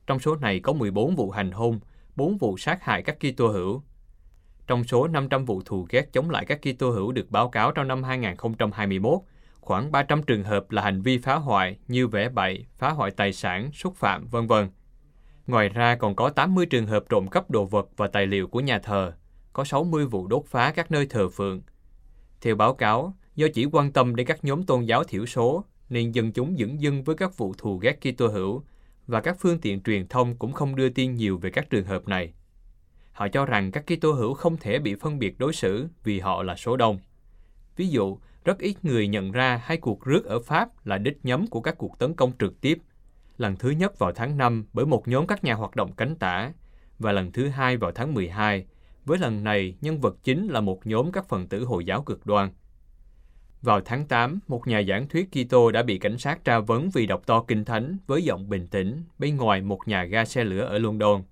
Trong 0.06 0.18
số 0.18 0.36
này 0.36 0.60
có 0.60 0.72
14 0.72 1.16
vụ 1.16 1.30
hành 1.30 1.50
hung, 1.50 1.80
4 2.16 2.38
vụ 2.38 2.56
sát 2.58 2.82
hại 2.82 3.02
các 3.02 3.16
Kitô 3.20 3.48
hữu. 3.48 3.82
Trong 4.66 4.84
số 4.84 5.08
500 5.08 5.44
vụ 5.44 5.62
thù 5.64 5.86
ghét 5.90 6.12
chống 6.12 6.30
lại 6.30 6.44
các 6.44 6.60
Kitô 6.62 6.90
hữu 6.90 7.12
được 7.12 7.30
báo 7.30 7.48
cáo 7.48 7.72
trong 7.72 7.88
năm 7.88 8.02
2021, 8.02 9.20
khoảng 9.60 9.92
300 9.92 10.22
trường 10.22 10.44
hợp 10.44 10.70
là 10.70 10.82
hành 10.82 11.02
vi 11.02 11.18
phá 11.18 11.34
hoại 11.34 11.76
như 11.88 12.08
vẽ 12.08 12.28
bậy, 12.28 12.66
phá 12.78 12.90
hoại 12.90 13.10
tài 13.10 13.32
sản, 13.32 13.70
xúc 13.72 13.96
phạm, 13.96 14.26
vân 14.26 14.46
vân. 14.46 14.68
Ngoài 15.46 15.68
ra 15.68 15.96
còn 15.96 16.14
có 16.14 16.30
80 16.30 16.66
trường 16.66 16.86
hợp 16.86 17.04
trộm 17.08 17.28
cắp 17.28 17.50
đồ 17.50 17.64
vật 17.64 17.88
và 17.96 18.06
tài 18.06 18.26
liệu 18.26 18.46
của 18.46 18.60
nhà 18.60 18.78
thờ, 18.78 19.12
có 19.52 19.64
60 19.64 20.06
vụ 20.06 20.26
đốt 20.26 20.44
phá 20.46 20.72
các 20.76 20.90
nơi 20.90 21.06
thờ 21.06 21.28
phượng. 21.28 21.62
Theo 22.40 22.56
báo 22.56 22.74
cáo, 22.74 23.16
do 23.34 23.46
chỉ 23.54 23.66
quan 23.72 23.92
tâm 23.92 24.16
đến 24.16 24.26
các 24.26 24.44
nhóm 24.44 24.62
tôn 24.62 24.84
giáo 24.84 25.04
thiểu 25.04 25.26
số, 25.26 25.64
nên 25.88 26.12
dân 26.12 26.32
chúng 26.32 26.56
dững 26.58 26.80
dưng 26.80 27.04
với 27.04 27.16
các 27.16 27.36
vụ 27.36 27.54
thù 27.58 27.78
ghét 27.78 28.00
Kitô 28.00 28.28
hữu 28.28 28.62
và 29.06 29.20
các 29.20 29.36
phương 29.40 29.58
tiện 29.58 29.82
truyền 29.82 30.06
thông 30.08 30.36
cũng 30.36 30.52
không 30.52 30.76
đưa 30.76 30.88
tin 30.88 31.14
nhiều 31.14 31.38
về 31.38 31.50
các 31.50 31.70
trường 31.70 31.84
hợp 31.84 32.08
này. 32.08 32.32
Họ 33.12 33.28
cho 33.28 33.46
rằng 33.46 33.72
các 33.72 33.84
Kitô 33.86 34.12
hữu 34.12 34.34
không 34.34 34.56
thể 34.56 34.78
bị 34.78 34.94
phân 34.94 35.18
biệt 35.18 35.38
đối 35.38 35.52
xử 35.52 35.86
vì 36.04 36.20
họ 36.20 36.42
là 36.42 36.56
số 36.56 36.76
đông. 36.76 36.98
Ví 37.76 37.88
dụ, 37.88 38.18
rất 38.44 38.58
ít 38.58 38.74
người 38.82 39.08
nhận 39.08 39.32
ra 39.32 39.60
hai 39.64 39.76
cuộc 39.76 40.04
rước 40.04 40.24
ở 40.24 40.40
Pháp 40.40 40.86
là 40.86 40.98
đích 40.98 41.24
nhắm 41.24 41.46
của 41.46 41.60
các 41.60 41.78
cuộc 41.78 41.98
tấn 41.98 42.14
công 42.14 42.32
trực 42.38 42.60
tiếp. 42.60 42.78
Lần 43.42 43.56
thứ 43.56 43.70
nhất 43.70 43.98
vào 43.98 44.12
tháng 44.12 44.36
5 44.36 44.64
bởi 44.72 44.86
một 44.86 45.08
nhóm 45.08 45.26
các 45.26 45.44
nhà 45.44 45.54
hoạt 45.54 45.76
động 45.76 45.92
cánh 45.92 46.16
tả 46.16 46.52
và 46.98 47.12
lần 47.12 47.32
thứ 47.32 47.48
hai 47.48 47.76
vào 47.76 47.92
tháng 47.92 48.14
12, 48.14 48.66
với 49.04 49.18
lần 49.18 49.44
này 49.44 49.76
nhân 49.80 50.00
vật 50.00 50.16
chính 50.24 50.48
là 50.48 50.60
một 50.60 50.86
nhóm 50.86 51.12
các 51.12 51.28
phần 51.28 51.48
tử 51.48 51.64
Hồi 51.64 51.84
giáo 51.84 52.02
cực 52.02 52.26
đoan. 52.26 52.50
Vào 53.62 53.80
tháng 53.80 54.06
8, 54.06 54.38
một 54.48 54.66
nhà 54.66 54.82
giảng 54.88 55.08
thuyết 55.08 55.28
Kitô 55.30 55.70
đã 55.70 55.82
bị 55.82 55.98
cảnh 55.98 56.18
sát 56.18 56.44
tra 56.44 56.58
vấn 56.58 56.90
vì 56.90 57.06
đọc 57.06 57.26
to 57.26 57.42
kinh 57.42 57.64
thánh 57.64 57.96
với 58.06 58.22
giọng 58.22 58.48
bình 58.48 58.66
tĩnh 58.66 59.02
bên 59.18 59.36
ngoài 59.36 59.60
một 59.60 59.88
nhà 59.88 60.04
ga 60.04 60.24
xe 60.24 60.44
lửa 60.44 60.64
ở 60.64 60.78
London. 60.78 61.22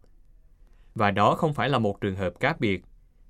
Và 0.95 1.11
đó 1.11 1.35
không 1.35 1.55
phải 1.55 1.69
là 1.69 1.79
một 1.79 2.01
trường 2.01 2.17
hợp 2.17 2.33
cá 2.41 2.55
biệt. 2.59 2.85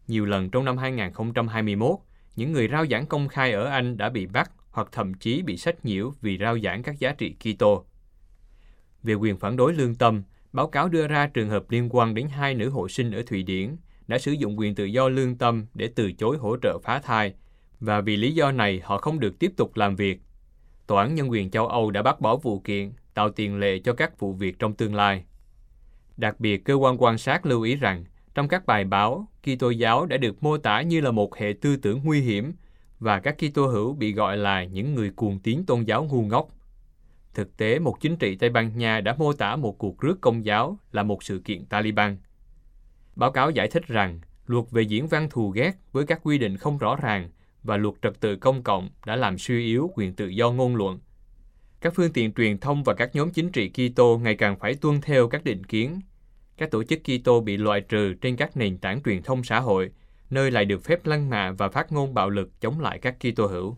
Nhiều 0.09 0.25
lần 0.25 0.51
trong 0.51 0.65
năm 0.65 0.77
2021, 0.77 1.99
những 2.37 2.53
người 2.53 2.69
rao 2.69 2.87
giảng 2.87 3.07
công 3.07 3.29
khai 3.29 3.53
ở 3.53 3.65
Anh 3.65 3.97
đã 3.97 4.09
bị 4.11 4.27
bắt 4.27 4.51
hoặc 4.71 4.89
thậm 4.93 5.15
chí 5.15 5.43
bị 5.43 5.57
sách 5.57 5.85
nhiễu 5.85 6.15
vì 6.21 6.39
rao 6.39 6.59
giảng 6.59 6.83
các 6.83 6.99
giá 6.99 7.13
trị 7.13 7.35
Kitô. 7.41 7.87
Về 9.02 9.14
quyền 9.14 9.37
phản 9.37 9.57
đối 9.57 9.75
lương 9.75 9.95
tâm, 9.95 10.23
báo 10.52 10.66
cáo 10.66 10.88
đưa 10.88 11.07
ra 11.07 11.26
trường 11.26 11.50
hợp 11.50 11.71
liên 11.71 11.88
quan 11.90 12.14
đến 12.14 12.28
hai 12.28 12.54
nữ 12.54 12.71
hộ 12.71 12.88
sinh 12.88 13.11
ở 13.11 13.23
Thụy 13.26 13.42
Điển 13.42 13.76
đã 14.07 14.19
sử 14.19 14.33
dụng 14.33 14.59
quyền 14.59 14.75
tự 14.75 14.85
do 14.85 15.09
lương 15.09 15.38
tâm 15.38 15.66
để 15.75 15.90
từ 15.95 16.12
chối 16.12 16.37
hỗ 16.37 16.57
trợ 16.62 16.78
phá 16.83 16.99
thai 16.99 17.35
và 17.80 18.00
vì 18.00 18.16
lý 18.16 18.33
do 18.35 18.52
này 18.52 18.80
họ 18.85 18.99
không 18.99 19.21
được 19.21 19.38
tiếp 19.38 19.52
tục 19.57 19.76
làm 19.76 19.97
việc. 19.97 20.21
Tòa 20.87 21.02
án 21.02 21.14
Nhân 21.14 21.30
quyền 21.30 21.50
châu 21.50 21.66
Âu 21.66 21.90
đã 21.90 22.02
bác 22.02 22.21
bỏ 22.21 22.37
vụ 22.37 22.61
kiện, 22.61 22.92
tạo 23.14 23.30
tiền 23.30 23.59
lệ 23.59 23.78
cho 23.78 23.92
các 23.92 24.21
vụ 24.21 24.33
việc 24.33 24.59
trong 24.59 24.75
tương 24.75 24.95
lai. 24.95 25.25
Đặc 26.16 26.40
biệt, 26.40 26.64
cơ 26.64 26.75
quan 26.75 27.02
quan 27.02 27.19
sát 27.19 27.47
lưu 27.47 27.62
ý 27.62 27.76
rằng, 27.76 28.04
trong 28.35 28.49
các 28.49 28.66
bài 28.66 28.85
báo, 28.85 29.28
Kitô 29.42 29.71
giáo 29.71 30.07
đã 30.07 30.16
được 30.16 30.42
mô 30.42 30.59
tả 30.59 30.83
như 30.83 31.00
là 31.00 31.11
một 31.11 31.37
hệ 31.37 31.54
tư 31.61 31.76
tưởng 31.76 32.00
nguy 32.04 32.21
hiểm 32.21 32.52
và 32.99 33.21
các 33.21 33.37
Kitô 33.38 33.66
hữu 33.66 33.95
bị 33.95 34.12
gọi 34.12 34.37
là 34.37 34.64
những 34.64 34.95
người 34.95 35.11
cuồng 35.11 35.38
tín 35.38 35.64
tôn 35.66 35.83
giáo 35.83 36.04
ngu 36.04 36.23
ngốc. 36.23 36.49
Thực 37.35 37.57
tế, 37.57 37.79
một 37.79 38.01
chính 38.01 38.17
trị 38.17 38.37
Tây 38.37 38.51
Ban 38.51 38.79
Nha 38.79 39.01
đã 39.01 39.15
mô 39.19 39.33
tả 39.33 39.57
một 39.57 39.79
cuộc 39.79 40.01
rước 40.01 40.21
công 40.21 40.45
giáo 40.45 40.79
là 40.93 41.03
một 41.03 41.23
sự 41.23 41.39
kiện 41.39 41.65
Taliban. 41.65 42.17
Báo 43.17 43.33
cáo 43.33 43.51
giải 43.51 43.69
thích 43.69 43.87
rằng, 43.87 44.21
luật 44.47 44.65
về 44.71 44.83
diễn 44.83 45.07
văn 45.07 45.29
thù 45.31 45.51
ghét 45.51 45.73
với 45.93 46.07
các 46.07 46.21
quy 46.23 46.39
định 46.39 46.57
không 46.57 46.79
rõ 46.79 46.97
ràng 46.97 47.31
và 47.63 47.77
luật 47.77 47.95
trật 48.03 48.21
tự 48.21 48.37
công 48.37 48.63
cộng 48.63 48.89
đã 49.07 49.17
làm 49.17 49.39
suy 49.39 49.65
yếu 49.65 49.91
quyền 49.95 50.15
tự 50.15 50.27
do 50.27 50.51
ngôn 50.51 50.77
luận. 50.77 50.99
Các 51.81 51.95
phương 51.97 52.13
tiện 52.13 52.33
truyền 52.33 52.59
thông 52.59 52.85
và 52.85 52.95
các 52.95 53.15
nhóm 53.15 53.31
chính 53.31 53.53
trị 53.53 53.71
Kitô 53.71 54.19
ngày 54.19 54.35
càng 54.35 54.59
phải 54.59 54.75
tuân 54.75 55.01
theo 55.01 55.29
các 55.29 55.45
định 55.45 55.65
kiến. 55.65 56.01
Các 56.57 56.71
tổ 56.71 56.85
chức 56.85 57.01
Kitô 57.05 57.41
bị 57.41 57.57
loại 57.57 57.81
trừ 57.81 58.15
trên 58.15 58.37
các 58.37 58.57
nền 58.57 58.79
tảng 58.79 59.03
truyền 59.03 59.23
thông 59.23 59.45
xã 59.45 59.61
hội, 59.61 59.91
nơi 60.31 60.51
lại 60.51 60.65
được 60.65 60.85
phép 60.85 61.07
lăng 61.07 61.31
mạ 61.31 61.51
và 61.53 61.69
phát 61.69 61.93
ngôn 61.93 62.15
bạo 62.15 62.31
lực 62.31 62.61
chống 62.61 62.81
lại 62.81 62.99
các 62.99 63.17
Kitô 63.21 63.47
hữu. 63.47 63.77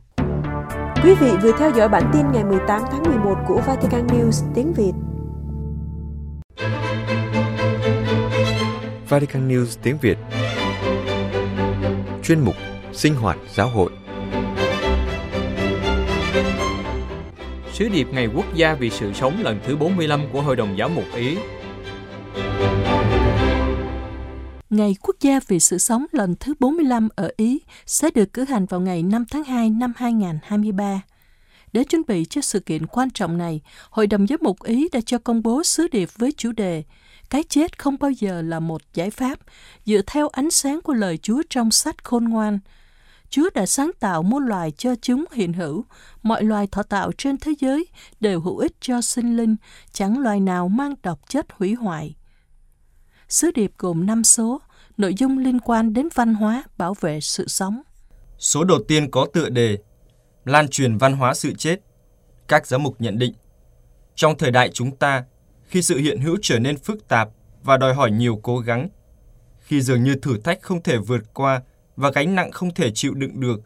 Quý 1.05 1.15
vị 1.15 1.31
vừa 1.43 1.53
theo 1.59 1.71
dõi 1.77 1.89
bản 1.89 2.11
tin 2.13 2.33
ngày 2.33 2.45
18 2.45 2.83
tháng 2.91 3.03
11 3.03 3.35
của 3.49 3.61
Vatican 3.67 4.07
News 4.07 4.53
tiếng 4.55 4.73
Việt. 4.73 4.93
Vatican 9.09 9.49
News 9.49 9.79
tiếng 9.83 9.99
Việt. 9.99 10.19
Chuyên 12.23 12.41
mục 12.41 12.55
Sinh 12.93 13.15
hoạt 13.15 13.39
giáo 13.55 13.69
hội. 13.69 13.91
Sứ 17.73 17.89
điệp 17.89 18.07
Ngày 18.13 18.29
Quốc 18.37 18.55
gia 18.55 18.75
vì 18.75 18.91
sự 18.91 19.13
sống 19.13 19.35
lần 19.43 19.59
thứ 19.67 19.77
45 19.77 20.21
của 20.33 20.43
Hội 20.43 20.57
đồng 20.57 20.79
Giáo 20.79 20.89
mục 20.89 21.05
Ý 21.15 21.37
Ngày 24.73 24.97
Quốc 25.03 25.17
gia 25.21 25.41
vì 25.47 25.61
sự 25.61 25.79
sống 25.79 26.07
lần 26.13 26.35
thứ 26.41 26.55
45 26.61 27.09
ở 27.17 27.31
Ý 27.37 27.61
sẽ 27.87 28.11
được 28.11 28.33
cử 28.33 28.45
hành 28.45 28.67
vào 28.67 28.81
ngày 28.81 29.03
5 29.03 29.25
tháng 29.31 29.45
2 29.45 29.71
năm 29.71 29.93
2023. 29.97 31.03
Để 31.73 31.85
chuẩn 31.85 32.03
bị 32.09 32.25
cho 32.25 32.41
sự 32.41 32.61
kiện 32.61 32.87
quan 32.87 33.11
trọng 33.11 33.39
này, 33.39 33.61
Hội 33.91 34.07
đồng 34.07 34.27
Giám 34.27 34.39
mục 34.43 34.63
Ý 34.63 34.89
đã 34.93 35.01
cho 35.07 35.19
công 35.19 35.43
bố 35.43 35.63
sứ 35.63 35.89
điệp 35.89 36.09
với 36.17 36.33
chủ 36.33 36.53
đề 36.53 36.83
Cái 37.31 37.43
chết 37.49 37.79
không 37.79 37.97
bao 38.01 38.11
giờ 38.11 38.43
là 38.43 38.61
một 38.61 38.83
giải 38.95 39.11
pháp, 39.11 39.39
dựa 39.87 40.01
theo 40.07 40.29
ánh 40.29 40.51
sáng 40.51 40.81
của 40.81 40.95
lời 40.95 41.19
Chúa 41.23 41.43
trong 41.51 41.71
sách 41.71 42.05
khôn 42.05 42.25
ngoan. 42.25 42.59
Chúa 43.31 43.51
đã 43.55 43.67
sáng 43.67 43.91
tạo 44.01 44.23
muôn 44.23 44.47
loài 44.47 44.71
cho 44.71 44.95
chúng 45.03 45.25
hiện 45.33 45.53
hữu. 45.53 45.85
Mọi 46.23 46.45
loài 46.45 46.67
thọ 46.67 46.83
tạo 46.83 47.13
trên 47.19 47.37
thế 47.39 47.53
giới 47.61 47.87
đều 48.21 48.41
hữu 48.41 48.59
ích 48.59 48.73
cho 48.81 49.01
sinh 49.01 49.37
linh, 49.37 49.57
chẳng 49.93 50.19
loài 50.19 50.41
nào 50.41 50.69
mang 50.69 50.95
độc 51.03 51.21
chất 51.29 51.47
hủy 51.53 51.75
hoại. 51.75 52.15
Sứ 53.33 53.51
điệp 53.51 53.73
gồm 53.79 54.07
5 54.07 54.25
số, 54.25 54.61
nội 54.97 55.15
dung 55.15 55.39
liên 55.39 55.61
quan 55.61 55.93
đến 55.93 56.09
văn 56.15 56.35
hóa, 56.35 56.63
bảo 56.79 56.95
vệ 57.01 57.21
sự 57.21 57.49
sống. 57.49 57.83
Số 58.39 58.65
đầu 58.65 58.79
tiên 58.89 59.11
có 59.11 59.27
tựa 59.33 59.49
đề 59.49 59.79
Lan 60.45 60.69
truyền 60.69 60.99
văn 60.99 61.13
hóa 61.13 61.35
sự 61.35 61.53
chết. 61.59 61.81
Các 62.49 62.67
giám 62.67 62.83
mục 62.83 63.01
nhận 63.01 63.19
định, 63.19 63.35
trong 64.15 64.39
thời 64.39 64.51
đại 64.51 64.71
chúng 64.73 64.97
ta, 64.97 65.25
khi 65.65 65.83
sự 65.83 65.99
hiện 65.99 66.21
hữu 66.21 66.37
trở 66.43 66.59
nên 66.59 66.79
phức 66.79 67.09
tạp 67.09 67.29
và 67.63 67.77
đòi 67.77 67.95
hỏi 67.95 68.11
nhiều 68.11 68.41
cố 68.43 68.59
gắng, 68.59 68.89
khi 69.59 69.81
dường 69.81 70.03
như 70.03 70.15
thử 70.15 70.39
thách 70.39 70.63
không 70.63 70.83
thể 70.83 70.99
vượt 70.99 71.35
qua 71.35 71.63
và 71.97 72.11
gánh 72.11 72.35
nặng 72.35 72.51
không 72.51 72.75
thể 72.75 72.91
chịu 72.95 73.15
đựng 73.15 73.41
được, 73.41 73.61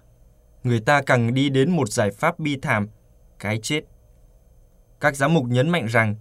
người 0.65 0.81
ta 0.81 1.03
càng 1.03 1.35
đi 1.35 1.49
đến 1.49 1.71
một 1.71 1.89
giải 1.89 2.11
pháp 2.11 2.39
bi 2.39 2.59
thảm, 2.63 2.89
cái 3.39 3.59
chết. 3.63 3.81
Các 5.01 5.17
giám 5.17 5.35
mục 5.35 5.45
nhấn 5.45 5.69
mạnh 5.71 5.87
rằng, 5.87 6.15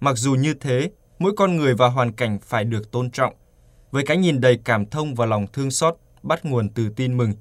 mặc 0.00 0.16
dù 0.16 0.34
như 0.34 0.54
thế, 0.54 0.90
mỗi 1.18 1.32
con 1.36 1.56
người 1.56 1.74
và 1.74 1.88
hoàn 1.88 2.12
cảnh 2.12 2.38
phải 2.42 2.64
được 2.64 2.90
tôn 2.90 3.10
trọng, 3.10 3.34
với 3.90 4.04
cái 4.06 4.16
nhìn 4.16 4.40
đầy 4.40 4.58
cảm 4.64 4.86
thông 4.86 5.14
và 5.14 5.26
lòng 5.26 5.46
thương 5.52 5.70
xót 5.70 5.96
bắt 6.22 6.44
nguồn 6.44 6.68
từ 6.68 6.88
tin 6.96 7.16
mừng. 7.16 7.32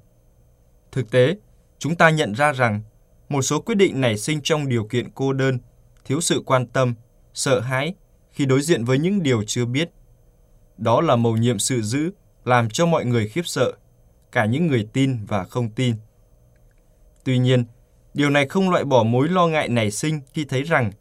Thực 0.92 1.12
tế, 1.12 1.36
chúng 1.80 1.96
ta 1.96 2.10
nhận 2.10 2.34
ra 2.34 2.52
rằng 2.52 2.82
một 3.30 3.42
số 3.42 3.62
quyết 3.62 3.76
định 3.76 4.02
nảy 4.02 4.18
sinh 4.18 4.40
trong 4.44 4.70
điều 4.70 4.84
kiện 4.84 5.10
cô 5.16 5.34
đơn, 5.34 5.60
thiếu 6.06 6.22
sự 6.22 6.44
quan 6.46 6.68
tâm, 6.68 6.96
sợ 7.34 7.60
hãi 7.60 7.94
khi 8.32 8.46
đối 8.46 8.62
diện 8.62 8.86
với 8.86 9.00
những 9.00 9.24
điều 9.24 9.44
chưa 9.44 9.66
biết. 9.66 9.90
Đó 10.78 11.02
là 11.02 11.16
mầu 11.16 11.38
nhiệm 11.38 11.60
sự 11.60 11.82
giữ, 11.82 12.12
làm 12.44 12.70
cho 12.70 12.86
mọi 12.86 13.06
người 13.06 13.28
khiếp 13.28 13.48
sợ, 13.48 13.72
cả 14.32 14.46
những 14.46 14.68
người 14.68 14.88
tin 14.94 15.26
và 15.26 15.44
không 15.44 15.70
tin. 15.70 15.96
Tuy 17.24 17.38
nhiên, 17.38 17.66
điều 18.14 18.30
này 18.30 18.48
không 18.48 18.70
loại 18.70 18.84
bỏ 18.84 19.04
mối 19.04 19.28
lo 19.28 19.48
ngại 19.48 19.70
nảy 19.70 19.92
sinh 19.92 20.22
khi 20.34 20.46
thấy 20.46 20.64
rằng 20.64 20.92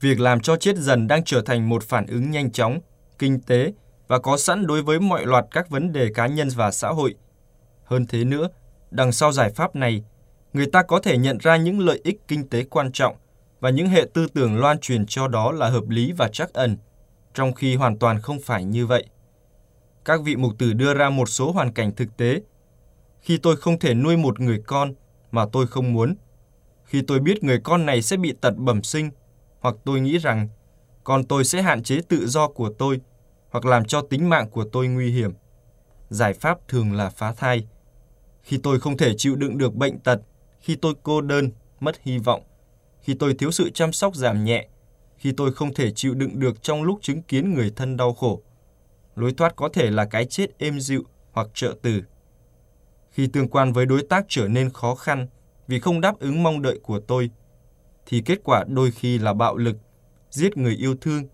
việc 0.00 0.20
làm 0.20 0.40
cho 0.40 0.56
chết 0.56 0.76
dần 0.76 1.06
đang 1.06 1.24
trở 1.24 1.42
thành 1.42 1.68
một 1.68 1.82
phản 1.82 2.06
ứng 2.06 2.30
nhanh 2.30 2.52
chóng, 2.52 2.80
kinh 3.18 3.40
tế 3.40 3.72
và 4.08 4.18
có 4.18 4.36
sẵn 4.36 4.66
đối 4.66 4.82
với 4.82 5.00
mọi 5.00 5.26
loạt 5.26 5.44
các 5.50 5.68
vấn 5.70 5.92
đề 5.92 6.10
cá 6.14 6.26
nhân 6.26 6.48
và 6.54 6.70
xã 6.70 6.88
hội. 6.88 7.14
Hơn 7.84 8.06
thế 8.06 8.24
nữa, 8.24 8.48
đằng 8.90 9.12
sau 9.12 9.32
giải 9.32 9.50
pháp 9.50 9.76
này, 9.76 10.04
người 10.52 10.66
ta 10.66 10.82
có 10.82 11.00
thể 11.00 11.18
nhận 11.18 11.38
ra 11.38 11.56
những 11.56 11.80
lợi 11.80 12.00
ích 12.04 12.16
kinh 12.28 12.48
tế 12.48 12.64
quan 12.64 12.92
trọng 12.92 13.16
và 13.60 13.70
những 13.70 13.88
hệ 13.88 14.06
tư 14.14 14.26
tưởng 14.34 14.58
loan 14.58 14.78
truyền 14.78 15.06
cho 15.06 15.28
đó 15.28 15.52
là 15.52 15.68
hợp 15.68 15.88
lý 15.88 16.12
và 16.12 16.28
chắc 16.32 16.52
ẩn, 16.52 16.76
trong 17.34 17.52
khi 17.52 17.76
hoàn 17.76 17.98
toàn 17.98 18.20
không 18.20 18.38
phải 18.40 18.64
như 18.64 18.86
vậy. 18.86 19.04
Các 20.04 20.20
vị 20.24 20.36
mục 20.36 20.52
tử 20.58 20.72
đưa 20.72 20.94
ra 20.94 21.10
một 21.10 21.28
số 21.28 21.52
hoàn 21.52 21.72
cảnh 21.72 21.92
thực 21.96 22.16
tế. 22.16 22.42
Khi 23.20 23.38
tôi 23.38 23.56
không 23.56 23.78
thể 23.78 23.94
nuôi 23.94 24.16
một 24.16 24.40
người 24.40 24.62
con 24.66 24.94
mà 25.30 25.46
tôi 25.52 25.66
không 25.66 25.92
muốn, 25.92 26.16
khi 26.84 27.02
tôi 27.06 27.20
biết 27.20 27.44
người 27.44 27.60
con 27.64 27.86
này 27.86 28.02
sẽ 28.02 28.16
bị 28.16 28.34
tật 28.40 28.56
bẩm 28.56 28.82
sinh, 28.82 29.10
hoặc 29.60 29.74
tôi 29.84 30.00
nghĩ 30.00 30.18
rằng 30.18 30.48
con 31.04 31.24
tôi 31.24 31.44
sẽ 31.44 31.62
hạn 31.62 31.82
chế 31.82 32.00
tự 32.08 32.26
do 32.26 32.48
của 32.48 32.72
tôi, 32.78 33.00
hoặc 33.50 33.64
làm 33.64 33.84
cho 33.84 34.02
tính 34.02 34.28
mạng 34.28 34.50
của 34.50 34.64
tôi 34.72 34.88
nguy 34.88 35.10
hiểm. 35.10 35.32
Giải 36.08 36.32
pháp 36.32 36.58
thường 36.68 36.92
là 36.92 37.10
phá 37.10 37.32
thai. 37.32 37.66
Khi 38.42 38.58
tôi 38.62 38.80
không 38.80 38.96
thể 38.96 39.14
chịu 39.16 39.36
đựng 39.36 39.58
được 39.58 39.74
bệnh 39.74 39.98
tật, 39.98 40.20
khi 40.60 40.76
tôi 40.76 40.94
cô 41.02 41.20
đơn, 41.20 41.50
mất 41.80 41.96
hy 42.02 42.18
vọng, 42.18 42.42
khi 43.00 43.14
tôi 43.14 43.34
thiếu 43.34 43.50
sự 43.50 43.70
chăm 43.70 43.92
sóc 43.92 44.14
giảm 44.16 44.44
nhẹ, 44.44 44.68
khi 45.16 45.32
tôi 45.36 45.52
không 45.52 45.74
thể 45.74 45.90
chịu 45.90 46.14
đựng 46.14 46.40
được 46.40 46.62
trong 46.62 46.82
lúc 46.82 46.98
chứng 47.02 47.22
kiến 47.22 47.54
người 47.54 47.72
thân 47.76 47.96
đau 47.96 48.14
khổ. 48.14 48.42
Lối 49.16 49.32
thoát 49.32 49.56
có 49.56 49.68
thể 49.72 49.90
là 49.90 50.04
cái 50.04 50.24
chết 50.24 50.58
êm 50.58 50.80
dịu 50.80 51.02
hoặc 51.32 51.48
trợ 51.54 51.74
từ. 51.82 52.02
Khi 53.10 53.26
tương 53.26 53.48
quan 53.48 53.72
với 53.72 53.86
đối 53.86 54.02
tác 54.02 54.24
trở 54.28 54.48
nên 54.48 54.70
khó 54.70 54.94
khăn 54.94 55.26
vì 55.66 55.80
không 55.80 56.00
đáp 56.00 56.18
ứng 56.18 56.42
mong 56.42 56.62
đợi 56.62 56.80
của 56.82 57.00
tôi, 57.00 57.30
thì 58.10 58.20
kết 58.20 58.38
quả 58.44 58.64
đôi 58.68 58.90
khi 58.90 59.18
là 59.18 59.34
bạo 59.34 59.56
lực, 59.56 59.76
giết 60.30 60.56
người 60.56 60.76
yêu 60.76 60.96
thương, 61.00 61.24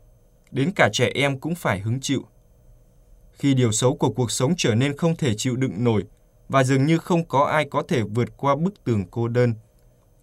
đến 0.51 0.71
cả 0.77 0.89
trẻ 0.93 1.11
em 1.15 1.41
cũng 1.41 1.55
phải 1.55 1.81
hứng 1.81 2.01
chịu. 2.01 2.23
Khi 3.33 3.55
điều 3.55 3.73
xấu 3.73 3.97
của 3.97 4.11
cuộc 4.11 4.31
sống 4.31 4.55
trở 4.57 4.75
nên 4.75 4.97
không 4.97 5.17
thể 5.17 5.35
chịu 5.35 5.57
đựng 5.57 5.85
nổi 5.85 6.05
và 6.49 6.65
dường 6.65 6.87
như 6.87 6.99
không 6.99 7.25
có 7.25 7.45
ai 7.45 7.69
có 7.71 7.83
thể 7.89 8.03
vượt 8.03 8.37
qua 8.37 8.57
bức 8.57 8.85
tường 8.85 9.05
cô 9.11 9.29
đơn, 9.29 9.55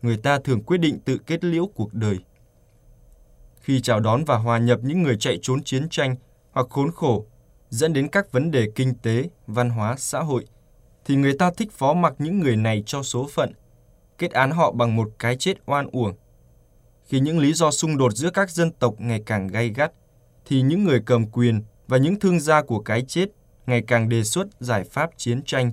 người 0.02 0.18
ta 0.18 0.40
thường 0.40 0.64
quyết 0.64 0.78
định 0.78 1.00
tự 1.00 1.18
kết 1.18 1.44
liễu 1.44 1.68
cuộc 1.76 1.94
đời. 1.94 2.18
Khi 3.62 3.82
chào 3.82 4.00
đón 4.00 4.26
và 4.26 4.38
hòa 4.38 4.58
nhập 4.58 4.80
những 4.84 5.04
người 5.04 5.18
chạy 5.20 5.40
trốn 5.42 5.64
chiến 5.64 5.90
tranh 5.90 6.16
hoặc 6.52 6.68
khốn 6.70 6.92
khổ, 6.92 7.26
dẫn 7.70 7.94
đến 7.94 8.08
các 8.08 8.32
vấn 8.32 8.52
đề 8.52 8.68
kinh 8.76 8.96
tế, 8.96 9.30
văn 9.48 9.70
hóa, 9.70 9.96
xã 9.98 10.20
hội, 10.20 10.46
thì 11.06 11.16
người 11.16 11.38
ta 11.38 11.52
thích 11.58 11.72
phó 11.72 11.94
mặc 11.94 12.14
những 12.20 12.40
người 12.40 12.56
này 12.56 12.84
cho 12.86 13.04
số 13.04 13.28
phận, 13.34 13.54
kết 14.18 14.32
án 14.32 14.52
họ 14.52 14.72
bằng 14.72 14.96
một 14.96 15.12
cái 15.20 15.36
chết 15.38 15.54
oan 15.66 15.90
uổng. 15.92 16.14
Khi 17.12 17.20
những 17.20 17.40
lý 17.40 17.54
do 17.54 17.72
xung 17.72 17.98
đột 17.98 18.14
giữa 18.16 18.30
các 18.30 18.52
dân 18.52 18.72
tộc 18.72 18.96
ngày 18.98 19.24
càng 19.26 19.48
gay 19.48 19.70
gắt, 19.70 19.92
thì 20.46 20.62
những 20.62 20.84
người 20.84 21.02
cầm 21.06 21.28
quyền 21.28 21.62
và 21.88 21.98
những 21.98 22.20
thương 22.20 22.40
gia 22.40 22.62
của 22.62 22.80
cái 22.80 23.06
chết 23.08 23.26
ngày 23.66 23.84
càng 23.88 24.10
đề 24.10 24.24
xuất 24.24 24.48
giải 24.60 24.84
pháp 24.84 25.10
chiến 25.18 25.42
tranh, 25.46 25.72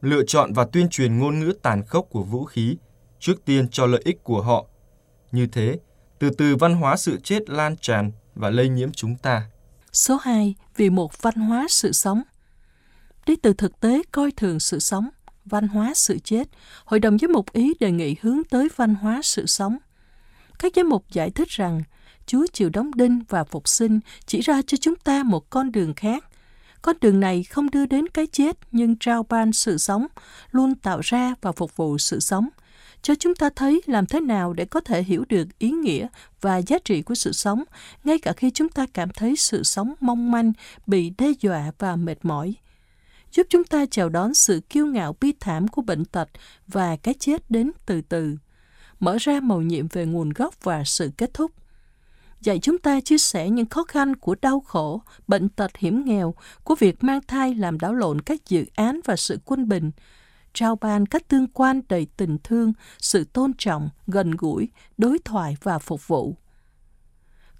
lựa 0.00 0.22
chọn 0.26 0.52
và 0.52 0.66
tuyên 0.72 0.88
truyền 0.88 1.18
ngôn 1.18 1.40
ngữ 1.40 1.52
tàn 1.62 1.82
khốc 1.86 2.06
của 2.10 2.22
vũ 2.22 2.44
khí, 2.44 2.76
trước 3.18 3.44
tiên 3.44 3.68
cho 3.68 3.86
lợi 3.86 4.00
ích 4.04 4.24
của 4.24 4.42
họ. 4.42 4.66
Như 5.32 5.46
thế, 5.46 5.78
từ 6.18 6.30
từ 6.30 6.56
văn 6.56 6.74
hóa 6.74 6.96
sự 6.96 7.20
chết 7.20 7.50
lan 7.50 7.76
tràn 7.76 8.12
và 8.34 8.50
lây 8.50 8.68
nhiễm 8.68 8.92
chúng 8.92 9.16
ta. 9.16 9.50
Số 9.92 10.16
2. 10.22 10.54
Vì 10.76 10.90
một 10.90 11.22
văn 11.22 11.34
hóa 11.34 11.66
sự 11.68 11.92
sống 11.92 12.22
Đi 13.26 13.36
từ 13.36 13.52
thực 13.52 13.80
tế 13.80 14.02
coi 14.12 14.30
thường 14.36 14.60
sự 14.60 14.78
sống, 14.78 15.08
văn 15.44 15.68
hóa 15.68 15.94
sự 15.94 16.18
chết, 16.18 16.48
Hội 16.84 17.00
đồng 17.00 17.18
giám 17.18 17.32
mục 17.32 17.52
ý 17.52 17.72
đề 17.80 17.90
nghị 17.90 18.16
hướng 18.20 18.44
tới 18.44 18.68
văn 18.76 18.94
hóa 18.94 19.20
sự 19.22 19.46
sống. 19.46 19.78
Các 20.60 20.72
giám 20.76 20.88
mục 20.88 21.04
giải 21.12 21.30
thích 21.30 21.48
rằng 21.48 21.82
Chúa 22.26 22.46
chịu 22.52 22.70
đóng 22.70 22.90
đinh 22.94 23.20
và 23.28 23.44
phục 23.44 23.68
sinh 23.68 24.00
chỉ 24.26 24.40
ra 24.40 24.62
cho 24.66 24.76
chúng 24.80 24.96
ta 24.96 25.22
một 25.22 25.50
con 25.50 25.72
đường 25.72 25.94
khác. 25.94 26.24
Con 26.82 26.96
đường 27.00 27.20
này 27.20 27.42
không 27.42 27.70
đưa 27.70 27.86
đến 27.86 28.08
cái 28.08 28.26
chết 28.26 28.58
nhưng 28.72 28.96
trao 28.96 29.22
ban 29.28 29.52
sự 29.52 29.78
sống, 29.78 30.06
luôn 30.50 30.74
tạo 30.74 31.00
ra 31.02 31.34
và 31.40 31.52
phục 31.52 31.76
vụ 31.76 31.98
sự 31.98 32.20
sống, 32.20 32.48
cho 33.02 33.14
chúng 33.14 33.34
ta 33.34 33.50
thấy 33.56 33.80
làm 33.86 34.06
thế 34.06 34.20
nào 34.20 34.52
để 34.52 34.64
có 34.64 34.80
thể 34.80 35.02
hiểu 35.02 35.24
được 35.28 35.58
ý 35.58 35.70
nghĩa 35.70 36.06
và 36.40 36.62
giá 36.62 36.78
trị 36.84 37.02
của 37.02 37.14
sự 37.14 37.32
sống, 37.32 37.64
ngay 38.04 38.18
cả 38.18 38.32
khi 38.32 38.50
chúng 38.50 38.68
ta 38.68 38.86
cảm 38.94 39.08
thấy 39.10 39.36
sự 39.36 39.62
sống 39.62 39.94
mong 40.00 40.30
manh, 40.30 40.52
bị 40.86 41.12
đe 41.18 41.26
dọa 41.40 41.72
và 41.78 41.96
mệt 41.96 42.18
mỏi. 42.22 42.54
Giúp 43.32 43.46
chúng 43.50 43.64
ta 43.64 43.86
chào 43.90 44.08
đón 44.08 44.34
sự 44.34 44.60
kiêu 44.68 44.86
ngạo 44.86 45.16
bi 45.20 45.32
thảm 45.40 45.68
của 45.68 45.82
bệnh 45.82 46.04
tật 46.04 46.28
và 46.68 46.96
cái 46.96 47.14
chết 47.18 47.50
đến 47.50 47.70
từ 47.86 48.00
từ. 48.00 48.36
Mở 49.00 49.16
ra 49.20 49.40
màu 49.40 49.60
nhiệm 49.60 49.88
về 49.88 50.06
nguồn 50.06 50.30
gốc 50.30 50.54
và 50.62 50.84
sự 50.84 51.10
kết 51.16 51.34
thúc 51.34 51.52
dạy 52.40 52.58
chúng 52.58 52.78
ta 52.78 53.00
chia 53.00 53.18
sẻ 53.18 53.50
những 53.50 53.66
khó 53.66 53.84
khăn 53.84 54.16
của 54.16 54.36
đau 54.42 54.60
khổ, 54.60 55.02
bệnh 55.28 55.48
tật 55.48 55.76
hiểm 55.76 56.04
nghèo, 56.04 56.34
của 56.64 56.74
việc 56.74 57.04
mang 57.04 57.20
thai 57.28 57.54
làm 57.54 57.78
đảo 57.78 57.94
lộn 57.94 58.20
các 58.20 58.48
dự 58.48 58.64
án 58.74 59.00
và 59.04 59.16
sự 59.16 59.38
quân 59.44 59.68
bình, 59.68 59.90
trao 60.54 60.76
ban 60.76 61.06
các 61.06 61.28
tương 61.28 61.46
quan 61.46 61.80
đầy 61.88 62.06
tình 62.16 62.38
thương, 62.44 62.72
sự 62.98 63.24
tôn 63.24 63.52
trọng, 63.58 63.90
gần 64.06 64.30
gũi, 64.30 64.68
đối 64.98 65.18
thoại 65.18 65.56
và 65.62 65.78
phục 65.78 66.08
vụ. 66.08 66.36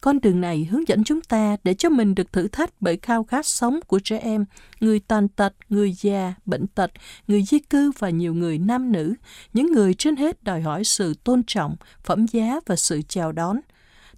Con 0.01 0.21
đường 0.21 0.41
này 0.41 0.69
hướng 0.71 0.89
dẫn 0.89 1.05
chúng 1.05 1.21
ta 1.21 1.57
để 1.65 1.75
cho 1.75 1.89
mình 1.89 2.15
được 2.15 2.33
thử 2.33 2.49
thách 2.49 2.71
bởi 2.81 2.99
khao 3.03 3.25
khát 3.25 3.47
sống 3.47 3.81
của 3.87 3.99
trẻ 3.99 4.19
em, 4.19 4.45
người 4.81 5.01
tàn 5.01 5.29
tật, 5.29 5.53
người 5.69 5.93
già, 5.93 6.35
bệnh 6.45 6.67
tật, 6.67 6.91
người 7.27 7.43
di 7.43 7.59
cư 7.59 7.91
và 7.99 8.11
nhiều 8.11 8.35
người 8.35 8.59
nam 8.59 8.93
nữ, 8.93 9.15
những 9.53 9.73
người 9.73 9.95
trên 9.95 10.17
hết 10.17 10.45
đòi 10.45 10.61
hỏi 10.61 10.85
sự 10.85 11.15
tôn 11.25 11.43
trọng, 11.47 11.77
phẩm 12.05 12.27
giá 12.27 12.61
và 12.67 12.77
sự 12.77 13.03
chào 13.09 13.33
đón, 13.33 13.61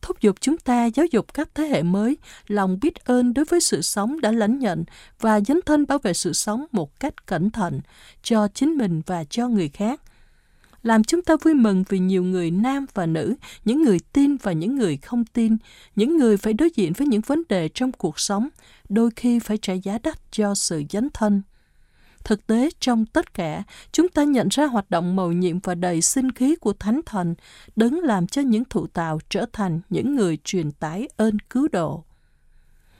thúc 0.02 0.20
giục 0.20 0.36
chúng 0.40 0.58
ta 0.58 0.86
giáo 0.86 1.06
dục 1.06 1.34
các 1.34 1.48
thế 1.54 1.64
hệ 1.64 1.82
mới 1.82 2.16
lòng 2.46 2.78
biết 2.82 3.04
ơn 3.04 3.34
đối 3.34 3.44
với 3.44 3.60
sự 3.60 3.82
sống 3.82 4.20
đã 4.20 4.32
lãnh 4.32 4.58
nhận 4.58 4.84
và 5.20 5.40
dấn 5.40 5.60
thân 5.66 5.86
bảo 5.86 5.98
vệ 5.98 6.12
sự 6.12 6.32
sống 6.32 6.66
một 6.72 7.00
cách 7.00 7.26
cẩn 7.26 7.50
thận 7.50 7.80
cho 8.22 8.48
chính 8.54 8.76
mình 8.76 9.02
và 9.06 9.24
cho 9.24 9.48
người 9.48 9.68
khác. 9.68 10.00
Làm 10.82 11.04
chúng 11.04 11.22
ta 11.22 11.36
vui 11.42 11.54
mừng 11.54 11.84
vì 11.88 11.98
nhiều 11.98 12.24
người 12.24 12.50
nam 12.50 12.86
và 12.94 13.06
nữ, 13.06 13.34
những 13.64 13.82
người 13.82 13.98
tin 14.12 14.36
và 14.36 14.52
những 14.52 14.76
người 14.76 14.96
không 14.96 15.24
tin, 15.24 15.56
những 15.96 16.16
người 16.16 16.36
phải 16.36 16.52
đối 16.52 16.70
diện 16.74 16.92
với 16.92 17.06
những 17.06 17.20
vấn 17.20 17.42
đề 17.48 17.68
trong 17.68 17.92
cuộc 17.92 18.20
sống, 18.20 18.48
đôi 18.88 19.10
khi 19.16 19.38
phải 19.38 19.56
trả 19.56 19.72
giá 19.72 19.98
đắt 20.02 20.18
cho 20.30 20.54
sự 20.54 20.82
dấn 20.90 21.08
thân. 21.14 21.42
Thực 22.24 22.46
tế 22.46 22.68
trong 22.80 23.06
tất 23.06 23.34
cả, 23.34 23.62
chúng 23.92 24.08
ta 24.08 24.24
nhận 24.24 24.48
ra 24.50 24.66
hoạt 24.66 24.90
động 24.90 25.16
mầu 25.16 25.32
nhiệm 25.32 25.58
và 25.58 25.74
đầy 25.74 26.02
sinh 26.02 26.32
khí 26.32 26.56
của 26.56 26.72
Thánh 26.72 27.00
Thần, 27.06 27.34
đấng 27.76 27.98
làm 27.98 28.26
cho 28.26 28.42
những 28.42 28.64
thụ 28.64 28.86
tạo 28.86 29.20
trở 29.30 29.46
thành 29.52 29.80
những 29.90 30.16
người 30.16 30.38
truyền 30.44 30.72
tải 30.72 31.08
ơn 31.16 31.38
cứu 31.38 31.68
độ. 31.72 32.04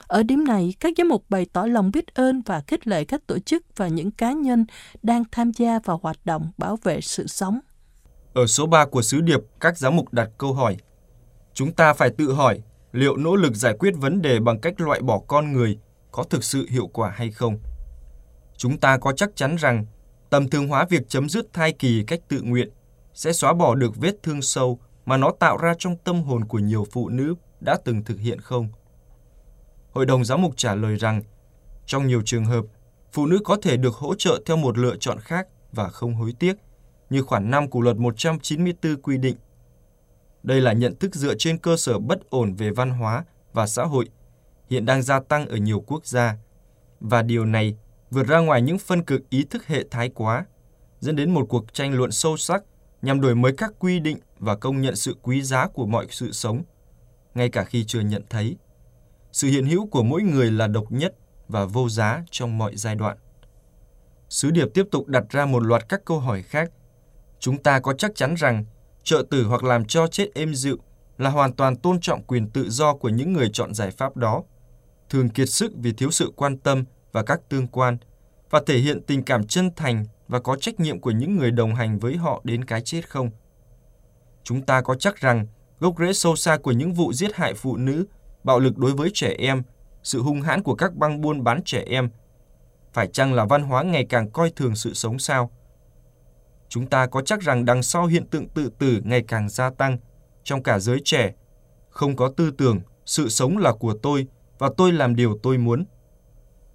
Ở 0.07 0.23
điểm 0.23 0.45
này, 0.45 0.73
các 0.79 0.93
giám 0.97 1.09
mục 1.09 1.25
bày 1.29 1.45
tỏ 1.53 1.65
lòng 1.65 1.91
biết 1.91 2.13
ơn 2.13 2.41
và 2.45 2.61
khích 2.67 2.87
lệ 2.87 3.05
các 3.05 3.27
tổ 3.27 3.39
chức 3.39 3.63
và 3.75 3.87
những 3.87 4.11
cá 4.11 4.31
nhân 4.31 4.65
đang 5.03 5.23
tham 5.31 5.51
gia 5.51 5.79
vào 5.79 5.99
hoạt 6.03 6.25
động 6.25 6.51
bảo 6.57 6.77
vệ 6.83 7.01
sự 7.01 7.27
sống. 7.27 7.59
Ở 8.33 8.47
số 8.47 8.65
3 8.65 8.85
của 8.85 9.01
sứ 9.01 9.21
điệp, 9.21 9.39
các 9.59 9.77
giám 9.77 9.95
mục 9.95 10.13
đặt 10.13 10.29
câu 10.37 10.53
hỏi. 10.53 10.77
Chúng 11.53 11.73
ta 11.73 11.93
phải 11.93 12.09
tự 12.09 12.33
hỏi 12.33 12.61
liệu 12.91 13.17
nỗ 13.17 13.35
lực 13.35 13.55
giải 13.55 13.73
quyết 13.79 13.93
vấn 13.97 14.21
đề 14.21 14.39
bằng 14.39 14.59
cách 14.59 14.81
loại 14.81 15.01
bỏ 15.01 15.19
con 15.27 15.53
người 15.53 15.79
có 16.11 16.23
thực 16.23 16.43
sự 16.43 16.67
hiệu 16.69 16.87
quả 16.87 17.09
hay 17.09 17.31
không? 17.31 17.59
Chúng 18.57 18.77
ta 18.77 18.97
có 18.97 19.13
chắc 19.13 19.29
chắn 19.35 19.55
rằng 19.55 19.85
tầm 20.29 20.49
thường 20.49 20.67
hóa 20.67 20.85
việc 20.89 21.09
chấm 21.09 21.29
dứt 21.29 21.53
thai 21.53 21.71
kỳ 21.71 22.03
cách 22.07 22.19
tự 22.27 22.41
nguyện 22.41 22.69
sẽ 23.13 23.33
xóa 23.33 23.53
bỏ 23.53 23.75
được 23.75 23.95
vết 23.95 24.15
thương 24.23 24.41
sâu 24.41 24.79
mà 25.05 25.17
nó 25.17 25.31
tạo 25.39 25.57
ra 25.57 25.73
trong 25.79 25.97
tâm 25.97 26.23
hồn 26.23 26.45
của 26.45 26.59
nhiều 26.59 26.85
phụ 26.91 27.09
nữ 27.09 27.35
đã 27.59 27.77
từng 27.85 28.03
thực 28.03 28.19
hiện 28.19 28.41
không? 28.41 28.67
Hội 29.91 30.05
đồng 30.05 30.25
giám 30.25 30.41
mục 30.41 30.53
trả 30.57 30.75
lời 30.75 30.95
rằng, 30.95 31.21
trong 31.85 32.07
nhiều 32.07 32.21
trường 32.25 32.45
hợp, 32.45 32.65
phụ 33.11 33.25
nữ 33.25 33.39
có 33.43 33.57
thể 33.61 33.77
được 33.77 33.95
hỗ 33.95 34.15
trợ 34.15 34.41
theo 34.45 34.57
một 34.57 34.77
lựa 34.77 34.95
chọn 34.99 35.19
khác 35.19 35.47
và 35.71 35.89
không 35.89 36.15
hối 36.15 36.33
tiếc, 36.39 36.53
như 37.13 37.21
khoản 37.21 37.51
5 37.51 37.69
của 37.69 37.81
luật 37.81 37.97
194 37.97 39.01
quy 39.01 39.17
định. 39.17 39.35
Đây 40.43 40.61
là 40.61 40.73
nhận 40.73 40.95
thức 40.95 41.15
dựa 41.15 41.35
trên 41.37 41.57
cơ 41.57 41.77
sở 41.77 41.99
bất 41.99 42.29
ổn 42.29 42.53
về 42.53 42.71
văn 42.71 42.89
hóa 42.89 43.25
và 43.53 43.67
xã 43.67 43.83
hội, 43.83 44.09
hiện 44.69 44.85
đang 44.85 45.01
gia 45.01 45.19
tăng 45.19 45.47
ở 45.47 45.55
nhiều 45.55 45.83
quốc 45.87 46.05
gia, 46.05 46.37
và 46.99 47.21
điều 47.21 47.45
này 47.45 47.75
vượt 48.11 48.27
ra 48.27 48.39
ngoài 48.39 48.61
những 48.61 48.77
phân 48.77 49.03
cực 49.03 49.29
ý 49.29 49.43
thức 49.43 49.67
hệ 49.67 49.83
thái 49.91 50.09
quá, 50.09 50.45
dẫn 50.99 51.15
đến 51.15 51.33
một 51.33 51.45
cuộc 51.49 51.73
tranh 51.73 51.93
luận 51.93 52.11
sâu 52.11 52.37
sắc 52.37 52.63
nhằm 53.01 53.21
đổi 53.21 53.35
mới 53.35 53.53
các 53.57 53.71
quy 53.79 53.99
định 53.99 54.17
và 54.39 54.55
công 54.55 54.81
nhận 54.81 54.95
sự 54.95 55.15
quý 55.21 55.41
giá 55.41 55.67
của 55.67 55.85
mọi 55.85 56.07
sự 56.09 56.31
sống, 56.31 56.63
ngay 57.35 57.49
cả 57.49 57.63
khi 57.63 57.83
chưa 57.87 58.01
nhận 58.01 58.23
thấy. 58.29 58.57
Sự 59.31 59.47
hiện 59.47 59.65
hữu 59.65 59.87
của 59.87 60.03
mỗi 60.03 60.21
người 60.21 60.51
là 60.51 60.67
độc 60.67 60.91
nhất 60.91 61.15
và 61.47 61.65
vô 61.65 61.89
giá 61.89 62.23
trong 62.31 62.57
mọi 62.57 62.75
giai 62.75 62.95
đoạn. 62.95 63.17
Sứ 64.29 64.51
điệp 64.51 64.67
tiếp 64.73 64.83
tục 64.91 65.07
đặt 65.07 65.23
ra 65.29 65.45
một 65.45 65.63
loạt 65.63 65.89
các 65.89 66.05
câu 66.05 66.19
hỏi 66.19 66.41
khác. 66.41 66.71
Chúng 67.43 67.63
ta 67.63 67.79
có 67.79 67.93
chắc 67.93 68.15
chắn 68.15 68.35
rằng 68.35 68.65
trợ 69.03 69.23
tử 69.29 69.43
hoặc 69.43 69.63
làm 69.63 69.85
cho 69.85 70.07
chết 70.07 70.27
êm 70.35 70.55
dịu 70.55 70.77
là 71.17 71.29
hoàn 71.29 71.53
toàn 71.53 71.75
tôn 71.75 71.99
trọng 71.99 72.23
quyền 72.23 72.49
tự 72.49 72.69
do 72.69 72.93
của 72.93 73.09
những 73.09 73.33
người 73.33 73.49
chọn 73.53 73.73
giải 73.73 73.91
pháp 73.91 74.17
đó, 74.17 74.43
thường 75.09 75.29
kiệt 75.29 75.49
sức 75.49 75.71
vì 75.75 75.93
thiếu 75.93 76.11
sự 76.11 76.31
quan 76.35 76.57
tâm 76.57 76.83
và 77.11 77.23
các 77.23 77.39
tương 77.49 77.67
quan, 77.67 77.97
và 78.49 78.61
thể 78.65 78.77
hiện 78.77 79.01
tình 79.07 79.23
cảm 79.23 79.47
chân 79.47 79.69
thành 79.75 80.05
và 80.27 80.39
có 80.39 80.55
trách 80.55 80.79
nhiệm 80.79 80.99
của 80.99 81.11
những 81.11 81.37
người 81.37 81.51
đồng 81.51 81.75
hành 81.75 81.99
với 81.99 82.17
họ 82.17 82.41
đến 82.43 82.65
cái 82.65 82.81
chết 82.81 83.09
không? 83.09 83.29
Chúng 84.43 84.61
ta 84.61 84.81
có 84.81 84.95
chắc 84.95 85.15
rằng 85.15 85.47
gốc 85.79 85.95
rễ 85.99 86.13
sâu 86.13 86.35
xa 86.35 86.57
của 86.57 86.71
những 86.71 86.93
vụ 86.93 87.13
giết 87.13 87.35
hại 87.35 87.53
phụ 87.53 87.77
nữ, 87.77 88.05
bạo 88.43 88.59
lực 88.59 88.77
đối 88.77 88.91
với 88.91 89.09
trẻ 89.13 89.35
em, 89.37 89.63
sự 90.03 90.21
hung 90.21 90.41
hãn 90.41 90.63
của 90.63 90.75
các 90.75 90.95
băng 90.95 91.21
buôn 91.21 91.43
bán 91.43 91.63
trẻ 91.65 91.83
em, 91.87 92.09
phải 92.93 93.07
chăng 93.07 93.33
là 93.33 93.45
văn 93.45 93.63
hóa 93.63 93.83
ngày 93.83 94.05
càng 94.09 94.31
coi 94.31 94.49
thường 94.49 94.75
sự 94.75 94.93
sống 94.93 95.19
sao? 95.19 95.51
Chúng 96.73 96.85
ta 96.85 97.07
có 97.07 97.21
chắc 97.21 97.41
rằng 97.41 97.65
đằng 97.65 97.83
sau 97.83 98.05
hiện 98.05 98.27
tượng 98.27 98.49
tự 98.49 98.69
tử 98.79 99.01
ngày 99.03 99.23
càng 99.27 99.49
gia 99.49 99.69
tăng 99.69 99.97
trong 100.43 100.63
cả 100.63 100.79
giới 100.79 101.01
trẻ, 101.03 101.33
không 101.89 102.15
có 102.15 102.31
tư 102.37 102.51
tưởng, 102.51 102.79
sự 103.05 103.29
sống 103.29 103.57
là 103.57 103.73
của 103.73 103.93
tôi 104.01 104.27
và 104.59 104.69
tôi 104.77 104.91
làm 104.91 105.15
điều 105.15 105.37
tôi 105.43 105.57
muốn. 105.57 105.85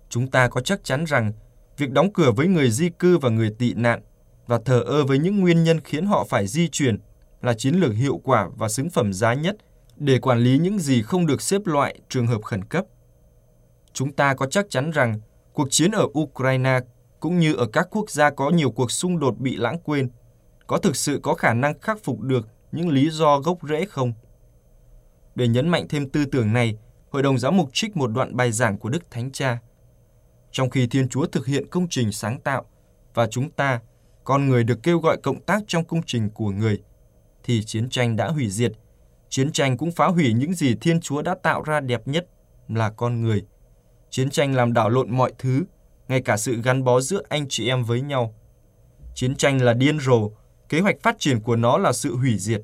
Chúng 0.09 0.31
ta 0.31 0.49
có 0.49 0.61
chắc 0.61 0.85
chắn 0.85 1.05
rằng 1.05 1.33
việc 1.77 1.91
đóng 1.91 2.13
cửa 2.13 2.33
với 2.33 2.47
người 2.47 2.71
di 2.71 2.91
cư 2.99 3.19
và 3.19 3.29
người 3.29 3.55
tị 3.59 3.75
nạn 3.75 4.01
và 4.47 4.59
thờ 4.65 4.81
ơ 4.81 5.05
với 5.05 5.19
những 5.19 5.41
nguyên 5.41 5.65
nhân 5.65 5.81
khiến 5.81 6.07
họ 6.07 6.27
phải 6.29 6.47
di 6.47 6.69
chuyển 6.69 6.99
là 7.43 7.55
chiến 7.55 7.75
lược 7.75 7.95
hiệu 7.95 8.21
quả 8.25 8.49
và 8.57 8.69
xứng 8.69 8.91
phẩm 8.91 9.13
giá 9.13 9.35
nhất 9.35 9.57
để 9.97 10.19
quản 10.19 10.39
lý 10.39 10.59
những 10.59 10.79
gì 10.79 11.03
không 11.03 11.27
được 11.27 11.43
xếp 11.43 11.61
loại 11.65 12.01
trường 12.09 12.27
hợp 12.27 12.43
khẩn 12.43 12.65
cấp. 12.65 12.85
Chúng 13.93 14.13
ta 14.13 14.35
có 14.35 14.47
chắc 14.47 14.67
chắn 14.71 14.91
rằng 14.91 15.21
cuộc 15.53 15.69
chiến 15.71 15.91
ở 15.91 16.07
Ukraine 16.19 16.81
cũng 17.21 17.39
như 17.39 17.55
ở 17.55 17.67
các 17.67 17.89
quốc 17.91 18.11
gia 18.11 18.31
có 18.31 18.51
nhiều 18.51 18.71
cuộc 18.71 18.91
xung 18.91 19.19
đột 19.19 19.39
bị 19.39 19.57
lãng 19.57 19.79
quên 19.79 20.09
có 20.69 20.79
thực 20.79 20.97
sự 20.97 21.21
có 21.23 21.35
khả 21.35 21.55
năng 21.55 21.81
khắc 21.81 21.99
phục 22.05 22.21
được 22.21 22.49
những 22.73 22.89
lý 22.89 23.11
do 23.11 23.41
gốc 23.41 23.59
rễ 23.69 23.85
không? 23.85 24.13
Để 25.35 25.49
nhấn 25.49 25.69
mạnh 25.69 25.87
thêm 25.89 26.11
tư 26.11 26.25
tưởng 26.25 26.53
này, 26.53 26.79
Hội 27.11 27.23
đồng 27.23 27.39
Giám 27.39 27.57
mục 27.57 27.71
trích 27.73 27.97
một 27.97 28.07
đoạn 28.07 28.37
bài 28.37 28.53
giảng 28.53 28.79
của 28.79 28.89
Đức 28.89 29.11
Thánh 29.11 29.33
Cha. 29.33 29.59
Trong 30.53 30.71
khi 30.71 30.87
Thiên 30.87 31.09
Chúa 31.09 31.27
thực 31.27 31.47
hiện 31.47 31.69
công 31.71 31.89
trình 31.89 32.13
sáng 32.13 32.41
tạo 32.41 32.65
và 33.15 33.27
chúng 33.27 33.51
ta, 33.51 33.81
con 34.25 34.49
người 34.49 34.65
được 34.65 34.83
kêu 34.83 34.99
gọi 34.99 35.17
cộng 35.23 35.41
tác 35.41 35.63
trong 35.67 35.85
công 35.85 36.01
trình 36.07 36.31
của 36.31 36.51
người, 36.51 36.83
thì 37.45 37.65
chiến 37.65 37.91
tranh 37.91 38.17
đã 38.17 38.29
hủy 38.29 38.51
diệt. 38.51 38.73
Chiến 39.29 39.53
tranh 39.53 39.77
cũng 39.77 39.93
phá 39.93 40.07
hủy 40.07 40.33
những 40.33 40.55
gì 40.55 40.75
Thiên 40.81 41.01
Chúa 41.01 41.23
đã 41.23 41.35
tạo 41.43 41.63
ra 41.63 41.81
đẹp 41.81 42.09
nhất 42.09 42.27
là 42.69 42.91
con 42.91 43.23
người. 43.23 43.43
Chiến 44.11 44.31
tranh 44.31 44.55
làm 44.55 44.73
đảo 44.73 44.91
lộn 44.91 45.11
mọi 45.11 45.33
thứ, 45.39 45.65
ngay 46.09 46.21
cả 46.21 46.37
sự 46.37 46.61
gắn 46.63 46.85
bó 46.85 47.01
giữa 47.01 47.23
anh 47.29 47.47
chị 47.49 47.69
em 47.69 47.85
với 47.85 48.01
nhau. 48.01 48.35
Chiến 49.15 49.37
tranh 49.37 49.63
là 49.63 49.73
điên 49.73 50.01
rồ, 50.01 50.31
kế 50.69 50.81
hoạch 50.81 50.97
phát 51.03 51.19
triển 51.19 51.41
của 51.41 51.57
nó 51.57 51.79
là 51.79 51.93
sự 51.93 52.17
hủy 52.17 52.39
diệt. 52.39 52.63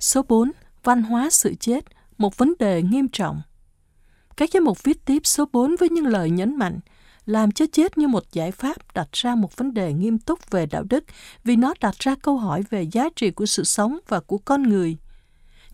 Số 0.00 0.22
4. 0.28 0.52
Văn 0.84 1.02
hóa 1.02 1.30
sự 1.30 1.54
chết, 1.60 1.84
một 2.18 2.36
vấn 2.36 2.54
đề 2.58 2.82
nghiêm 2.82 3.08
trọng. 3.08 3.42
Các 4.36 4.50
giám 4.52 4.64
mục 4.64 4.82
viết 4.82 5.04
tiếp 5.04 5.22
số 5.24 5.44
4 5.52 5.76
với 5.80 5.88
những 5.88 6.06
lời 6.06 6.30
nhấn 6.30 6.56
mạnh, 6.56 6.80
làm 7.26 7.52
cho 7.52 7.64
chết 7.72 7.98
như 7.98 8.08
một 8.08 8.24
giải 8.32 8.52
pháp 8.52 8.76
đặt 8.94 9.08
ra 9.12 9.34
một 9.34 9.56
vấn 9.56 9.74
đề 9.74 9.92
nghiêm 9.92 10.18
túc 10.18 10.50
về 10.50 10.66
đạo 10.66 10.82
đức 10.90 11.04
vì 11.44 11.56
nó 11.56 11.74
đặt 11.80 11.94
ra 11.98 12.14
câu 12.22 12.36
hỏi 12.36 12.62
về 12.70 12.82
giá 12.82 13.08
trị 13.16 13.30
của 13.30 13.46
sự 13.46 13.64
sống 13.64 13.98
và 14.08 14.20
của 14.20 14.38
con 14.38 14.62
người 14.62 14.96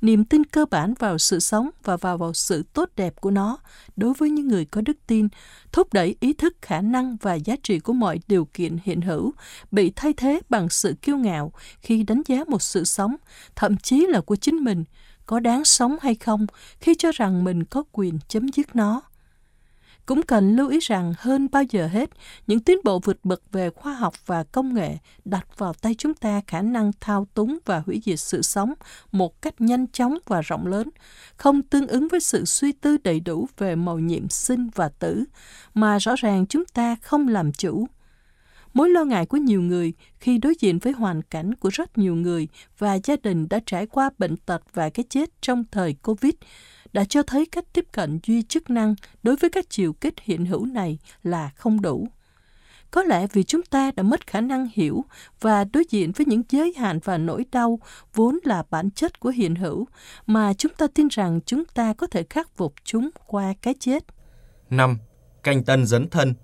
niềm 0.03 0.25
tin 0.25 0.45
cơ 0.45 0.67
bản 0.71 0.95
vào 0.99 1.19
sự 1.19 1.41
sống 1.41 1.71
và 1.85 1.97
vào, 1.97 2.19
vào 2.19 2.33
sự 2.33 2.63
tốt 2.73 2.91
đẹp 2.97 3.21
của 3.21 3.31
nó 3.31 3.59
đối 3.97 4.15
với 4.15 4.31
những 4.31 4.49
người 4.49 4.65
có 4.65 4.81
đức 4.81 4.97
tin, 5.07 5.29
thúc 5.73 5.93
đẩy 5.93 6.17
ý 6.21 6.33
thức 6.33 6.57
khả 6.63 6.81
năng 6.81 7.17
và 7.17 7.35
giá 7.35 7.57
trị 7.63 7.79
của 7.79 7.93
mọi 7.93 8.21
điều 8.29 8.45
kiện 8.45 8.77
hiện 8.85 9.01
hữu, 9.01 9.33
bị 9.71 9.93
thay 9.97 10.13
thế 10.13 10.41
bằng 10.49 10.69
sự 10.69 10.95
kiêu 11.03 11.17
ngạo 11.17 11.53
khi 11.81 12.03
đánh 12.03 12.23
giá 12.27 12.45
một 12.49 12.63
sự 12.63 12.85
sống, 12.85 13.17
thậm 13.57 13.77
chí 13.77 14.07
là 14.07 14.21
của 14.21 14.37
chính 14.37 14.57
mình, 14.57 14.85
có 15.27 15.41
đáng 15.41 15.65
sống 15.65 15.97
hay 16.01 16.15
không 16.15 16.47
khi 16.81 16.95
cho 16.99 17.13
rằng 17.13 17.45
mình 17.45 17.65
có 17.65 17.85
quyền 17.93 18.19
chấm 18.29 18.49
dứt 18.49 18.77
nó. 18.77 19.03
Cũng 20.07 20.23
cần 20.23 20.57
lưu 20.57 20.69
ý 20.69 20.79
rằng 20.79 21.13
hơn 21.19 21.49
bao 21.53 21.63
giờ 21.63 21.87
hết, 21.87 22.11
những 22.47 22.61
tiến 22.61 22.79
bộ 22.85 22.99
vượt 22.99 23.25
bậc 23.25 23.43
về 23.53 23.71
khoa 23.71 23.95
học 23.95 24.15
và 24.27 24.45
công 24.45 24.75
nghệ 24.75 24.97
đặt 25.25 25.59
vào 25.59 25.75
tay 25.75 25.95
chúng 25.99 26.15
ta 26.15 26.41
khả 26.47 26.63
năng 26.63 26.91
thao 27.01 27.27
túng 27.35 27.59
và 27.65 27.83
hủy 27.87 28.03
diệt 28.05 28.21
sự 28.21 28.43
sống 28.43 28.75
một 29.13 29.43
cách 29.43 29.61
nhanh 29.61 29.87
chóng 29.87 30.19
và 30.27 30.41
rộng 30.41 30.67
lớn, 30.67 30.91
không 31.37 31.63
tương 31.63 31.87
ứng 31.87 32.09
với 32.09 32.21
sự 32.21 32.45
suy 32.45 32.73
tư 32.73 32.97
đầy 33.05 33.21
đủ 33.21 33.49
về 33.59 33.77
màu 33.77 33.99
nhiệm 33.99 34.29
sinh 34.29 34.69
và 34.75 34.89
tử, 34.89 35.25
mà 35.75 35.99
rõ 35.99 36.15
ràng 36.19 36.47
chúng 36.47 36.65
ta 36.65 36.97
không 37.03 37.29
làm 37.29 37.53
chủ. 37.53 37.87
Mối 38.75 38.91
lo 38.91 39.05
ngại 39.05 39.27
của 39.27 39.37
nhiều 39.37 39.63
người 39.63 39.93
khi 40.19 40.39
đối 40.39 40.55
diện 40.61 40.79
với 40.79 40.93
hoàn 40.93 41.23
cảnh 41.23 41.55
của 41.55 41.69
rất 41.69 41.99
nhiều 41.99 42.15
người 42.15 42.49
và 42.79 42.99
gia 43.05 43.17
đình 43.23 43.49
đã 43.49 43.61
trải 43.67 43.87
qua 43.87 44.11
bệnh 44.19 44.37
tật 44.37 44.63
và 44.75 44.91
cái 44.91 45.05
chết 45.09 45.31
trong 45.43 45.65
thời 45.71 45.95
Covid 46.03 46.33
đã 46.93 47.05
cho 47.05 47.23
thấy 47.23 47.47
cách 47.47 47.65
tiếp 47.73 47.85
cận 47.93 48.19
duy 48.27 48.43
chức 48.43 48.71
năng 48.71 48.95
đối 49.23 49.37
với 49.37 49.51
các 49.51 49.71
chiều 49.71 49.93
kích 49.93 50.15
hiện 50.23 50.47
hữu 50.47 50.67
này 50.67 50.99
là 51.23 51.51
không 51.57 51.81
đủ. 51.81 52.09
Có 52.91 53.03
lẽ 53.03 53.27
vì 53.33 53.43
chúng 53.43 53.63
ta 53.63 53.91
đã 53.97 54.03
mất 54.03 54.27
khả 54.27 54.41
năng 54.41 54.69
hiểu 54.73 55.05
và 55.41 55.65
đối 55.65 55.85
diện 55.91 56.13
với 56.13 56.27
những 56.27 56.43
giới 56.51 56.73
hạn 56.77 56.99
và 57.05 57.19
nỗi 57.19 57.45
đau 57.53 57.79
vốn 58.15 58.39
là 58.45 58.63
bản 58.71 58.91
chất 58.91 59.21
của 59.21 59.29
hiện 59.29 59.55
hữu 59.55 59.87
mà 60.27 60.55
chúng 60.55 60.73
ta 60.75 60.87
tin 60.95 61.09
rằng 61.09 61.41
chúng 61.47 61.65
ta 61.65 61.93
có 61.93 62.07
thể 62.07 62.25
khắc 62.31 62.57
phục 62.57 62.75
chúng 62.85 63.11
qua 63.27 63.55
cái 63.63 63.75
chết. 63.81 64.05
5. 64.71 64.99
Canh 65.43 65.65
tân 65.65 65.87
dấn 65.87 66.09
thân 66.09 66.35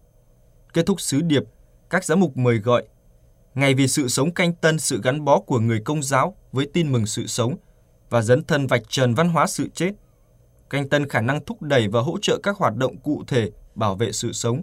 Kết 0.72 0.86
thúc 0.86 1.00
sứ 1.00 1.20
điệp, 1.20 1.42
các 1.90 2.04
giám 2.04 2.20
mục 2.20 2.36
mời 2.36 2.58
gọi 2.58 2.84
Ngày 3.54 3.74
vì 3.74 3.88
sự 3.88 4.08
sống 4.08 4.34
canh 4.34 4.52
tân 4.52 4.78
sự 4.78 5.00
gắn 5.02 5.24
bó 5.24 5.40
của 5.40 5.60
người 5.60 5.80
công 5.80 6.02
giáo 6.02 6.36
với 6.52 6.66
tin 6.72 6.92
mừng 6.92 7.06
sự 7.06 7.26
sống 7.26 7.56
và 8.10 8.22
dấn 8.22 8.44
thân 8.44 8.66
vạch 8.66 8.82
trần 8.88 9.14
văn 9.14 9.28
hóa 9.28 9.46
sự 9.46 9.68
chết– 9.74 9.92
canh 10.70 10.88
tân 10.88 11.08
khả 11.08 11.20
năng 11.20 11.44
thúc 11.44 11.62
đẩy 11.62 11.88
và 11.88 12.00
hỗ 12.00 12.18
trợ 12.18 12.38
các 12.42 12.56
hoạt 12.56 12.76
động 12.76 12.96
cụ 12.96 13.24
thể 13.26 13.50
bảo 13.74 13.94
vệ 13.94 14.12
sự 14.12 14.32
sống, 14.32 14.62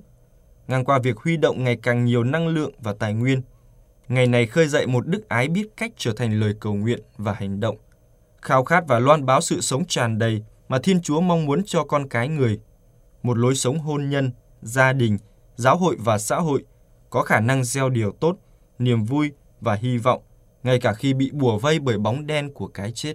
ngang 0.67 0.85
qua 0.85 0.99
việc 0.99 1.17
huy 1.17 1.37
động 1.37 1.63
ngày 1.63 1.77
càng 1.83 2.05
nhiều 2.05 2.23
năng 2.23 2.47
lượng 2.47 2.71
và 2.79 2.93
tài 2.99 3.13
nguyên. 3.13 3.41
Ngày 4.07 4.27
này 4.27 4.47
khơi 4.47 4.67
dậy 4.67 4.87
một 4.87 5.07
đức 5.07 5.29
ái 5.29 5.47
biết 5.47 5.67
cách 5.77 5.91
trở 5.97 6.13
thành 6.13 6.39
lời 6.39 6.53
cầu 6.59 6.73
nguyện 6.73 6.99
và 7.17 7.33
hành 7.33 7.59
động, 7.59 7.77
khao 8.41 8.63
khát 8.63 8.83
và 8.87 8.99
loan 8.99 9.25
báo 9.25 9.41
sự 9.41 9.61
sống 9.61 9.85
tràn 9.85 10.17
đầy 10.17 10.41
mà 10.67 10.79
Thiên 10.83 11.01
Chúa 11.01 11.21
mong 11.21 11.45
muốn 11.45 11.63
cho 11.65 11.83
con 11.83 12.09
cái 12.09 12.27
người. 12.27 12.59
Một 13.23 13.37
lối 13.37 13.55
sống 13.55 13.79
hôn 13.79 14.09
nhân, 14.09 14.31
gia 14.61 14.93
đình, 14.93 15.17
giáo 15.55 15.77
hội 15.77 15.95
và 15.99 16.17
xã 16.17 16.37
hội 16.37 16.63
có 17.09 17.21
khả 17.21 17.39
năng 17.39 17.63
gieo 17.63 17.89
điều 17.89 18.11
tốt, 18.11 18.37
niềm 18.79 19.03
vui 19.03 19.31
và 19.61 19.75
hy 19.75 19.97
vọng, 19.97 20.21
ngay 20.63 20.79
cả 20.79 20.93
khi 20.93 21.13
bị 21.13 21.31
bùa 21.33 21.59
vây 21.59 21.79
bởi 21.79 21.97
bóng 21.97 22.27
đen 22.27 22.53
của 22.53 22.67
cái 22.67 22.91
chết. 22.91 23.13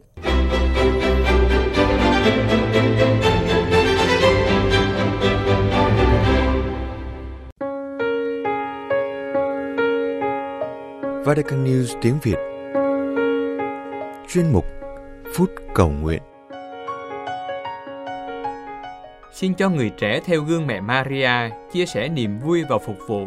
Vatican 11.31 11.65
News 11.65 12.01
tiếng 12.03 12.19
Việt 12.23 12.37
Chuyên 14.29 14.53
mục 14.53 14.65
Phút 15.35 15.51
Cầu 15.75 15.91
Nguyện 15.91 16.23
Xin 19.33 19.55
cho 19.55 19.71
người 19.71 19.91
trẻ 19.91 20.21
theo 20.25 20.43
gương 20.43 20.67
mẹ 20.67 20.81
Maria 20.81 21.31
chia 21.73 21.87
sẻ 21.87 22.09
niềm 22.09 22.39
vui 22.39 22.65
và 22.69 22.79
phục 22.79 22.97
vụ. 23.09 23.27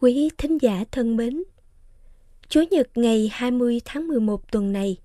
Quý 0.00 0.30
thính 0.38 0.58
giả 0.62 0.84
thân 0.92 1.16
mến, 1.16 1.42
Chúa 2.48 2.62
Nhật 2.70 2.88
ngày 2.94 3.30
20 3.32 3.80
tháng 3.84 4.08
11 4.08 4.52
tuần 4.52 4.72
này, 4.72 4.96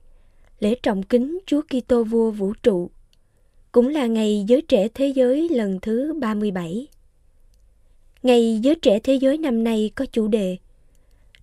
lễ 0.60 0.76
trọng 0.84 1.04
kính 1.04 1.39
Chúa 1.45 1.62
Kitô 1.62 2.04
vua 2.04 2.32
vũ 2.32 2.54
trụ 2.63 2.91
cũng 3.75 3.88
là 3.88 4.05
ngày 4.05 4.45
giới 4.47 4.61
trẻ 4.61 4.88
thế 4.93 5.07
giới 5.07 5.49
lần 5.49 5.79
thứ 5.79 6.13
37. 6.13 6.88
Ngày 8.23 8.59
giới 8.63 8.75
trẻ 8.75 8.99
thế 8.99 9.15
giới 9.15 9.38
năm 9.38 9.63
nay 9.63 9.91
có 9.95 10.05
chủ 10.05 10.27
đề 10.27 10.57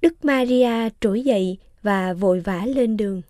Đức 0.01 0.25
Maria 0.25 0.89
trỗi 1.01 1.23
dậy 1.23 1.59
và 1.83 2.13
vội 2.13 2.41
vã 2.41 2.67
lên 2.67 2.97
đường. 2.97 3.23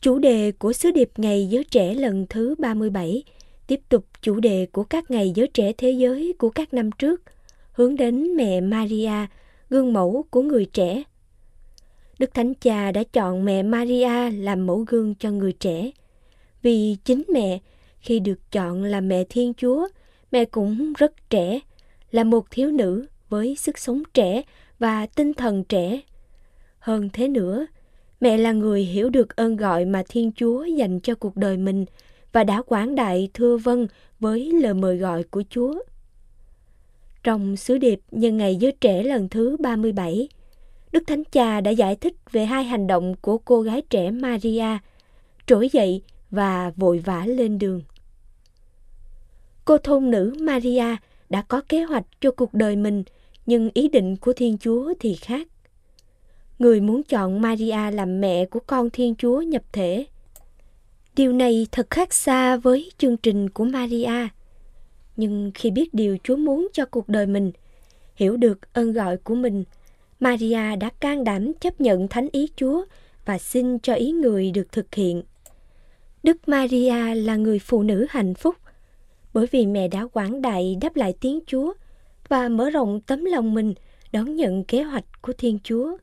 Chủ 0.00 0.18
đề 0.18 0.52
của 0.52 0.72
sứ 0.72 0.90
điệp 0.90 1.10
Ngày 1.16 1.48
Giới 1.50 1.64
Trẻ 1.64 1.94
lần 1.94 2.26
thứ 2.26 2.54
37 2.58 3.22
tiếp 3.66 3.80
tục 3.88 4.04
chủ 4.22 4.40
đề 4.40 4.66
của 4.72 4.84
các 4.84 5.10
ngày 5.10 5.32
giới 5.34 5.46
trẻ 5.46 5.72
thế 5.72 5.90
giới 5.90 6.32
của 6.38 6.50
các 6.50 6.74
năm 6.74 6.90
trước, 6.92 7.22
hướng 7.72 7.96
đến 7.96 8.36
mẹ 8.36 8.60
Maria, 8.60 9.26
gương 9.70 9.92
mẫu 9.92 10.24
của 10.30 10.42
người 10.42 10.64
trẻ. 10.64 11.02
Đức 12.18 12.34
Thánh 12.34 12.54
Cha 12.54 12.92
đã 12.92 13.02
chọn 13.12 13.44
mẹ 13.44 13.62
Maria 13.62 14.30
làm 14.30 14.66
mẫu 14.66 14.84
gương 14.88 15.14
cho 15.14 15.30
người 15.30 15.52
trẻ– 15.52 15.90
vì 16.62 16.96
chính 17.04 17.22
mẹ 17.32 17.58
khi 18.00 18.20
được 18.20 18.52
chọn 18.52 18.84
làm 18.84 19.08
mẹ 19.08 19.24
Thiên 19.28 19.54
Chúa, 19.54 19.88
mẹ 20.32 20.44
cũng 20.44 20.92
rất 20.92 21.30
trẻ, 21.30 21.60
là 22.10 22.24
một 22.24 22.50
thiếu 22.50 22.70
nữ 22.70 23.06
với 23.28 23.56
sức 23.56 23.78
sống 23.78 24.02
trẻ 24.14 24.42
và 24.78 25.06
tinh 25.06 25.34
thần 25.34 25.64
trẻ. 25.64 26.00
Hơn 26.78 27.08
thế 27.12 27.28
nữa, 27.28 27.66
mẹ 28.20 28.36
là 28.36 28.52
người 28.52 28.84
hiểu 28.84 29.10
được 29.10 29.36
ơn 29.36 29.56
gọi 29.56 29.84
mà 29.84 30.02
Thiên 30.08 30.32
Chúa 30.32 30.64
dành 30.64 31.00
cho 31.00 31.14
cuộc 31.14 31.36
đời 31.36 31.56
mình 31.56 31.84
và 32.32 32.44
đã 32.44 32.62
quảng 32.62 32.94
đại 32.94 33.28
thưa 33.34 33.56
vâng 33.56 33.86
với 34.20 34.52
lời 34.52 34.74
mời 34.74 34.96
gọi 34.96 35.22
của 35.22 35.42
Chúa. 35.50 35.74
Trong 37.24 37.56
sứ 37.56 37.78
điệp 37.78 38.00
nhân 38.10 38.36
ngày 38.36 38.56
giới 38.56 38.72
trẻ 38.80 39.02
lần 39.02 39.28
thứ 39.28 39.56
37, 39.60 40.28
Đức 40.92 41.02
Thánh 41.06 41.24
Cha 41.24 41.60
đã 41.60 41.70
giải 41.70 41.96
thích 41.96 42.14
về 42.32 42.44
hai 42.44 42.64
hành 42.64 42.86
động 42.86 43.14
của 43.20 43.38
cô 43.38 43.62
gái 43.62 43.82
trẻ 43.90 44.10
Maria, 44.10 44.78
trỗi 45.46 45.68
dậy 45.72 46.02
và 46.32 46.72
vội 46.76 46.98
vã 46.98 47.26
lên 47.26 47.58
đường. 47.58 47.82
Cô 49.64 49.78
thôn 49.78 50.10
nữ 50.10 50.34
Maria 50.40 50.96
đã 51.30 51.42
có 51.42 51.60
kế 51.68 51.82
hoạch 51.82 52.04
cho 52.20 52.30
cuộc 52.30 52.54
đời 52.54 52.76
mình, 52.76 53.02
nhưng 53.46 53.70
ý 53.74 53.88
định 53.88 54.16
của 54.16 54.32
Thiên 54.32 54.58
Chúa 54.58 54.94
thì 55.00 55.14
khác. 55.14 55.48
Người 56.58 56.80
muốn 56.80 57.02
chọn 57.02 57.40
Maria 57.40 57.90
làm 57.90 58.20
mẹ 58.20 58.46
của 58.46 58.60
con 58.60 58.90
Thiên 58.90 59.14
Chúa 59.14 59.40
nhập 59.40 59.62
thể. 59.72 60.06
Điều 61.16 61.32
này 61.32 61.66
thật 61.72 61.90
khác 61.90 62.14
xa 62.14 62.56
với 62.56 62.92
chương 62.98 63.16
trình 63.16 63.50
của 63.50 63.64
Maria. 63.64 64.28
Nhưng 65.16 65.50
khi 65.54 65.70
biết 65.70 65.94
điều 65.94 66.16
Chúa 66.24 66.36
muốn 66.36 66.68
cho 66.72 66.86
cuộc 66.86 67.08
đời 67.08 67.26
mình, 67.26 67.52
hiểu 68.14 68.36
được 68.36 68.72
ơn 68.72 68.92
gọi 68.92 69.16
của 69.16 69.34
mình, 69.34 69.64
Maria 70.20 70.76
đã 70.76 70.90
can 71.00 71.24
đảm 71.24 71.52
chấp 71.52 71.80
nhận 71.80 72.08
thánh 72.08 72.28
ý 72.32 72.48
Chúa 72.56 72.84
và 73.24 73.38
xin 73.38 73.78
cho 73.78 73.94
ý 73.94 74.12
người 74.12 74.50
được 74.50 74.72
thực 74.72 74.94
hiện. 74.94 75.22
Đức 76.22 76.48
Maria 76.48 77.14
là 77.14 77.36
người 77.36 77.58
phụ 77.58 77.82
nữ 77.82 78.06
hạnh 78.10 78.34
phúc 78.34 78.56
bởi 79.32 79.46
vì 79.50 79.66
mẹ 79.66 79.88
đã 79.88 80.06
quảng 80.06 80.42
đại 80.42 80.76
đáp 80.80 80.96
lại 80.96 81.14
tiếng 81.20 81.40
Chúa 81.46 81.72
và 82.28 82.48
mở 82.48 82.70
rộng 82.70 83.00
tấm 83.00 83.24
lòng 83.24 83.54
mình 83.54 83.74
đón 84.12 84.36
nhận 84.36 84.64
kế 84.64 84.82
hoạch 84.82 85.04
của 85.22 85.32
Thiên 85.32 85.58
Chúa. 85.64 85.96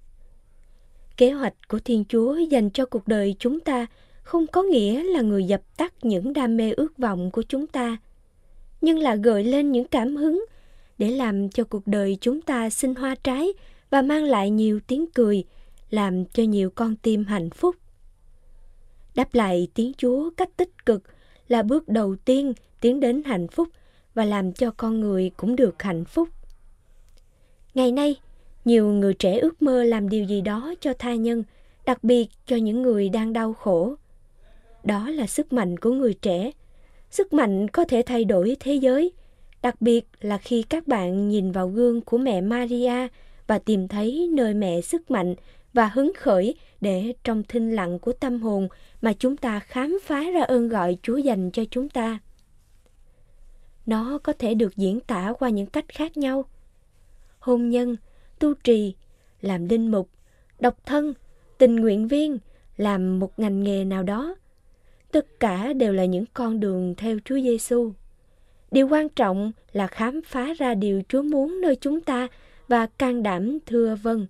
Kế 1.17 1.31
hoạch 1.31 1.53
của 1.67 1.79
Thiên 1.79 2.03
Chúa 2.09 2.37
dành 2.37 2.69
cho 2.69 2.85
cuộc 2.85 3.07
đời 3.07 3.35
chúng 3.39 3.59
ta 3.59 3.85
không 4.21 4.47
có 4.47 4.63
nghĩa 4.63 5.03
là 5.03 5.21
người 5.21 5.43
dập 5.43 5.61
tắt 5.77 5.93
những 6.01 6.33
đam 6.33 6.57
mê 6.57 6.71
ước 6.71 6.97
vọng 6.97 7.31
của 7.31 7.41
chúng 7.41 7.67
ta, 7.67 7.97
nhưng 8.81 8.99
là 8.99 9.15
gợi 9.15 9.43
lên 9.43 9.71
những 9.71 9.87
cảm 9.87 10.15
hứng 10.15 10.45
để 10.97 11.09
làm 11.09 11.49
cho 11.49 11.63
cuộc 11.63 11.87
đời 11.87 12.17
chúng 12.21 12.41
ta 12.41 12.69
sinh 12.69 12.95
hoa 12.95 13.15
trái 13.23 13.53
và 13.89 14.01
mang 14.01 14.23
lại 14.23 14.49
nhiều 14.49 14.79
tiếng 14.87 15.05
cười, 15.11 15.43
làm 15.89 16.25
cho 16.25 16.43
nhiều 16.43 16.69
con 16.69 16.95
tim 16.95 17.25
hạnh 17.25 17.49
phúc. 17.49 17.75
Đáp 19.19 19.33
lại 19.33 19.67
tiếng 19.73 19.91
Chúa 19.97 20.29
cách 20.37 20.49
tích 20.57 20.85
cực 20.85 21.03
là 21.47 21.63
bước 21.63 21.89
đầu 21.89 22.15
tiên 22.15 22.53
tiến 22.81 22.99
đến 22.99 23.23
hạnh 23.25 23.47
phúc 23.47 23.67
và 24.13 24.25
làm 24.25 24.53
cho 24.53 24.71
con 24.77 24.99
người 24.99 25.31
cũng 25.37 25.55
được 25.55 25.81
hạnh 25.83 26.05
phúc. 26.05 26.29
Ngày 27.73 27.91
nay, 27.91 28.15
nhiều 28.65 28.87
người 28.87 29.13
trẻ 29.13 29.39
ước 29.39 29.61
mơ 29.61 29.83
làm 29.83 30.09
điều 30.09 30.23
gì 30.23 30.41
đó 30.41 30.73
cho 30.81 30.93
tha 30.93 31.15
nhân, 31.15 31.43
đặc 31.85 32.03
biệt 32.03 32.27
cho 32.45 32.55
những 32.55 32.81
người 32.81 33.09
đang 33.09 33.33
đau 33.33 33.53
khổ. 33.53 33.95
Đó 34.83 35.09
là 35.09 35.27
sức 35.27 35.53
mạnh 35.53 35.77
của 35.77 35.91
người 35.91 36.13
trẻ. 36.13 36.51
Sức 37.09 37.33
mạnh 37.33 37.67
có 37.67 37.85
thể 37.85 38.03
thay 38.05 38.25
đổi 38.25 38.57
thế 38.59 38.73
giới, 38.73 39.11
đặc 39.61 39.81
biệt 39.81 40.05
là 40.21 40.37
khi 40.37 40.63
các 40.63 40.87
bạn 40.87 41.29
nhìn 41.29 41.51
vào 41.51 41.67
gương 41.67 42.01
của 42.01 42.17
mẹ 42.17 42.41
Maria 42.41 43.07
và 43.47 43.59
tìm 43.59 43.87
thấy 43.87 44.29
nơi 44.33 44.53
mẹ 44.53 44.81
sức 44.81 45.11
mạnh 45.11 45.35
và 45.73 45.87
hứng 45.87 46.11
khởi 46.17 46.55
để 46.81 47.13
trong 47.23 47.43
thinh 47.43 47.71
lặng 47.71 47.99
của 47.99 48.13
tâm 48.13 48.41
hồn 48.41 48.67
mà 49.01 49.13
chúng 49.13 49.37
ta 49.37 49.59
khám 49.59 49.99
phá 50.03 50.23
ra 50.33 50.43
ơn 50.43 50.67
gọi 50.67 50.97
Chúa 51.03 51.17
dành 51.17 51.51
cho 51.51 51.63
chúng 51.71 51.89
ta. 51.89 52.19
Nó 53.85 54.19
có 54.23 54.33
thể 54.33 54.53
được 54.53 54.75
diễn 54.75 54.99
tả 54.99 55.33
qua 55.39 55.49
những 55.49 55.65
cách 55.65 55.85
khác 55.87 56.17
nhau. 56.17 56.45
Hôn 57.39 57.69
nhân, 57.69 57.95
tu 58.39 58.53
trì, 58.53 58.95
làm 59.41 59.65
linh 59.69 59.91
mục, 59.91 60.09
độc 60.59 60.85
thân, 60.85 61.13
tình 61.57 61.75
nguyện 61.75 62.07
viên, 62.07 62.37
làm 62.77 63.19
một 63.19 63.39
ngành 63.39 63.63
nghề 63.63 63.85
nào 63.85 64.03
đó. 64.03 64.35
Tất 65.11 65.39
cả 65.39 65.73
đều 65.73 65.93
là 65.93 66.05
những 66.05 66.25
con 66.33 66.59
đường 66.59 66.95
theo 66.97 67.17
Chúa 67.25 67.35
Giêsu. 67.35 67.91
Điều 68.71 68.87
quan 68.87 69.09
trọng 69.09 69.51
là 69.71 69.87
khám 69.87 70.21
phá 70.21 70.53
ra 70.57 70.73
điều 70.73 71.01
Chúa 71.09 71.21
muốn 71.21 71.61
nơi 71.61 71.75
chúng 71.75 72.01
ta 72.01 72.27
và 72.67 72.85
can 72.85 73.23
đảm 73.23 73.57
thưa 73.65 73.95
vâng. 73.95 74.27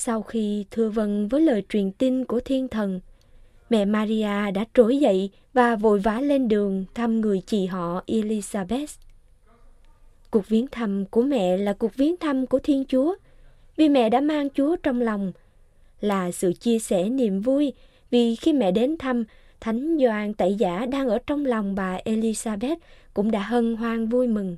Sau 0.00 0.22
khi 0.22 0.64
thưa 0.70 0.88
vâng 0.88 1.28
với 1.28 1.40
lời 1.40 1.62
truyền 1.68 1.92
tin 1.92 2.24
của 2.24 2.40
thiên 2.40 2.68
thần, 2.68 3.00
mẹ 3.70 3.84
Maria 3.84 4.50
đã 4.54 4.64
trỗi 4.74 4.98
dậy 4.98 5.30
và 5.52 5.76
vội 5.76 5.98
vã 5.98 6.20
lên 6.20 6.48
đường 6.48 6.84
thăm 6.94 7.20
người 7.20 7.42
chị 7.46 7.66
họ 7.66 8.02
Elizabeth. 8.06 8.98
Cuộc 10.30 10.48
viếng 10.48 10.66
thăm 10.66 11.04
của 11.04 11.22
mẹ 11.22 11.56
là 11.56 11.72
cuộc 11.72 11.94
viếng 11.96 12.16
thăm 12.16 12.46
của 12.46 12.58
Thiên 12.58 12.84
Chúa, 12.84 13.14
vì 13.76 13.88
mẹ 13.88 14.10
đã 14.10 14.20
mang 14.20 14.48
Chúa 14.50 14.76
trong 14.76 15.00
lòng, 15.00 15.32
là 16.00 16.30
sự 16.30 16.52
chia 16.52 16.78
sẻ 16.78 17.08
niềm 17.08 17.40
vui 17.40 17.72
vì 18.10 18.36
khi 18.36 18.52
mẹ 18.52 18.70
đến 18.70 18.96
thăm, 18.98 19.24
Thánh 19.60 19.98
Gioan 19.98 20.34
Tẩy 20.34 20.54
Giả 20.54 20.86
đang 20.86 21.08
ở 21.08 21.18
trong 21.26 21.46
lòng 21.46 21.74
bà 21.74 21.98
Elizabeth 22.04 22.76
cũng 23.14 23.30
đã 23.30 23.42
hân 23.42 23.76
hoan 23.76 24.08
vui 24.08 24.26
mừng. 24.26 24.56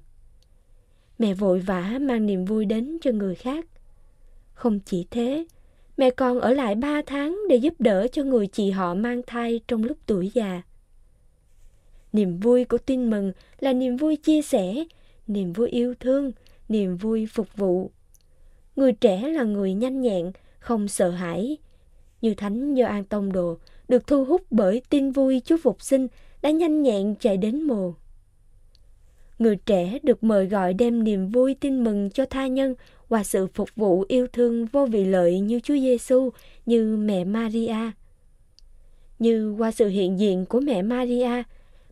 Mẹ 1.18 1.34
vội 1.34 1.58
vã 1.58 1.98
mang 2.00 2.26
niềm 2.26 2.44
vui 2.44 2.64
đến 2.64 2.98
cho 3.02 3.10
người 3.12 3.34
khác. 3.34 3.66
Không 4.60 4.80
chỉ 4.80 5.06
thế, 5.10 5.44
mẹ 5.96 6.10
còn 6.10 6.40
ở 6.40 6.52
lại 6.52 6.74
ba 6.74 7.02
tháng 7.06 7.38
để 7.48 7.56
giúp 7.56 7.74
đỡ 7.78 8.06
cho 8.12 8.24
người 8.24 8.46
chị 8.46 8.70
họ 8.70 8.94
mang 8.94 9.22
thai 9.26 9.60
trong 9.68 9.84
lúc 9.84 9.98
tuổi 10.06 10.30
già. 10.34 10.62
Niềm 12.12 12.40
vui 12.40 12.64
của 12.64 12.78
tin 12.78 13.10
mừng 13.10 13.32
là 13.60 13.72
niềm 13.72 13.96
vui 13.96 14.16
chia 14.16 14.42
sẻ, 14.42 14.84
niềm 15.26 15.52
vui 15.52 15.68
yêu 15.68 15.94
thương, 16.00 16.32
niềm 16.68 16.96
vui 16.96 17.26
phục 17.26 17.56
vụ. 17.56 17.90
Người 18.76 18.92
trẻ 18.92 19.28
là 19.28 19.42
người 19.42 19.74
nhanh 19.74 20.00
nhẹn, 20.00 20.32
không 20.58 20.88
sợ 20.88 21.10
hãi. 21.10 21.56
Như 22.20 22.34
Thánh 22.34 22.74
Gioan 22.74 23.04
Tông 23.04 23.32
Đồ 23.32 23.56
được 23.88 24.06
thu 24.06 24.24
hút 24.24 24.42
bởi 24.50 24.82
tin 24.90 25.10
vui 25.10 25.42
Chúa 25.44 25.56
Phục 25.62 25.82
sinh 25.82 26.08
đã 26.42 26.50
nhanh 26.50 26.82
nhẹn 26.82 27.14
chạy 27.20 27.36
đến 27.36 27.62
mồ. 27.62 27.94
Người 29.38 29.56
trẻ 29.56 29.98
được 30.02 30.24
mời 30.24 30.46
gọi 30.46 30.74
đem 30.74 31.04
niềm 31.04 31.28
vui 31.28 31.54
tin 31.54 31.84
mừng 31.84 32.10
cho 32.10 32.24
tha 32.24 32.46
nhân 32.46 32.74
qua 33.10 33.24
sự 33.24 33.46
phục 33.54 33.68
vụ 33.76 34.04
yêu 34.08 34.26
thương 34.32 34.66
vô 34.66 34.86
vị 34.86 35.04
lợi 35.04 35.40
như 35.40 35.60
Chúa 35.60 35.74
Giêsu, 35.74 36.30
như 36.66 36.96
mẹ 36.96 37.24
Maria. 37.24 37.76
Như 39.18 39.54
qua 39.58 39.70
sự 39.70 39.88
hiện 39.88 40.20
diện 40.20 40.46
của 40.46 40.60
mẹ 40.60 40.82
Maria, 40.82 41.42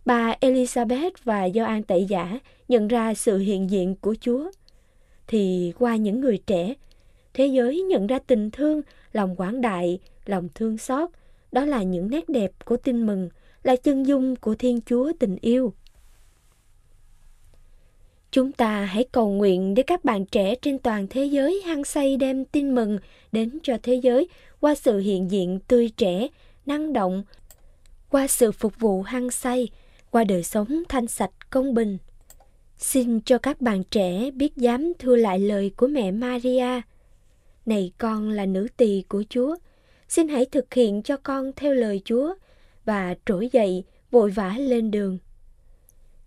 bà 0.04 0.34
Elizabeth 0.40 1.10
và 1.24 1.48
Gioan 1.54 1.82
Tẩy 1.82 2.04
Giả 2.04 2.38
nhận 2.68 2.88
ra 2.88 3.14
sự 3.14 3.38
hiện 3.38 3.70
diện 3.70 3.94
của 4.00 4.14
Chúa. 4.20 4.50
Thì 5.26 5.72
qua 5.78 5.96
những 5.96 6.20
người 6.20 6.38
trẻ, 6.46 6.74
thế 7.34 7.46
giới 7.46 7.82
nhận 7.82 8.06
ra 8.06 8.18
tình 8.18 8.50
thương, 8.50 8.82
lòng 9.12 9.36
quảng 9.36 9.60
đại, 9.60 9.98
lòng 10.26 10.48
thương 10.54 10.78
xót. 10.78 11.10
Đó 11.52 11.64
là 11.64 11.82
những 11.82 12.10
nét 12.10 12.28
đẹp 12.28 12.52
của 12.64 12.76
tin 12.76 13.06
mừng, 13.06 13.28
là 13.62 13.76
chân 13.76 14.06
dung 14.06 14.36
của 14.36 14.54
Thiên 14.54 14.80
Chúa 14.80 15.12
tình 15.18 15.36
yêu. 15.40 15.72
Chúng 18.30 18.52
ta 18.52 18.84
hãy 18.84 19.04
cầu 19.12 19.30
nguyện 19.30 19.74
để 19.74 19.82
các 19.82 20.04
bạn 20.04 20.26
trẻ 20.26 20.54
trên 20.54 20.78
toàn 20.78 21.06
thế 21.10 21.24
giới 21.24 21.62
hăng 21.66 21.84
say 21.84 22.16
đem 22.16 22.44
tin 22.44 22.74
mừng 22.74 22.98
đến 23.32 23.58
cho 23.62 23.78
thế 23.82 23.94
giới 23.94 24.28
qua 24.60 24.74
sự 24.74 24.98
hiện 24.98 25.30
diện 25.30 25.58
tươi 25.68 25.90
trẻ, 25.96 26.28
năng 26.66 26.92
động, 26.92 27.22
qua 28.10 28.26
sự 28.26 28.52
phục 28.52 28.72
vụ 28.78 29.02
hăng 29.02 29.30
say, 29.30 29.68
qua 30.10 30.24
đời 30.24 30.42
sống 30.42 30.82
thanh 30.88 31.06
sạch 31.06 31.30
công 31.50 31.74
bình. 31.74 31.98
Xin 32.76 33.20
cho 33.20 33.38
các 33.38 33.60
bạn 33.60 33.84
trẻ 33.84 34.30
biết 34.30 34.56
dám 34.56 34.92
thưa 34.98 35.16
lại 35.16 35.38
lời 35.38 35.70
của 35.76 35.86
mẹ 35.86 36.10
Maria. 36.10 36.80
Này 37.66 37.92
con 37.98 38.30
là 38.30 38.46
nữ 38.46 38.68
tỳ 38.76 39.02
của 39.08 39.24
Chúa, 39.28 39.56
xin 40.08 40.28
hãy 40.28 40.44
thực 40.44 40.74
hiện 40.74 41.02
cho 41.02 41.16
con 41.16 41.52
theo 41.56 41.74
lời 41.74 42.02
Chúa 42.04 42.34
và 42.84 43.14
trỗi 43.26 43.48
dậy 43.52 43.84
vội 44.10 44.30
vã 44.30 44.54
lên 44.58 44.90
đường. 44.90 45.18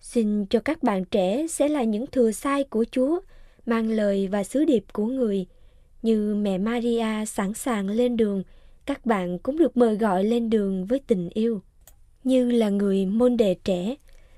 Xin 0.02 0.46
cho 0.46 0.60
các 0.60 0.84
bạn 0.84 1.06
trẻ 1.06 1.48
sẽ 1.48 1.70
là 1.70 1.84
những 1.84 2.08
thừa 2.08 2.32
sai 2.32 2.64
của 2.64 2.86
Chúa, 2.92 3.20
mang 3.66 3.90
lời 3.90 4.28
và 4.28 4.44
sứ 4.44 4.66
điệp 4.66 4.84
của 4.94 5.06
người. 5.06 5.46
Như 6.02 6.36
mẹ 6.36 6.58
Maria 6.58 7.26
sẵn 7.26 7.54
sàng 7.54 7.90
lên 7.90 8.18
đường, 8.18 8.44
các 8.86 9.06
bạn 9.06 9.40
cũng 9.40 9.58
được 9.58 9.78
mời 9.78 9.96
gọi 9.96 10.24
lên 10.24 10.50
đường 10.50 10.86
với 10.86 11.00
tình 11.08 11.30
yêu. 11.30 11.62
Như 12.24 12.52
là 12.52 12.70
người 12.70 13.06
môn 13.06 13.38
đề 13.38 13.56
trẻ, 13.64 13.96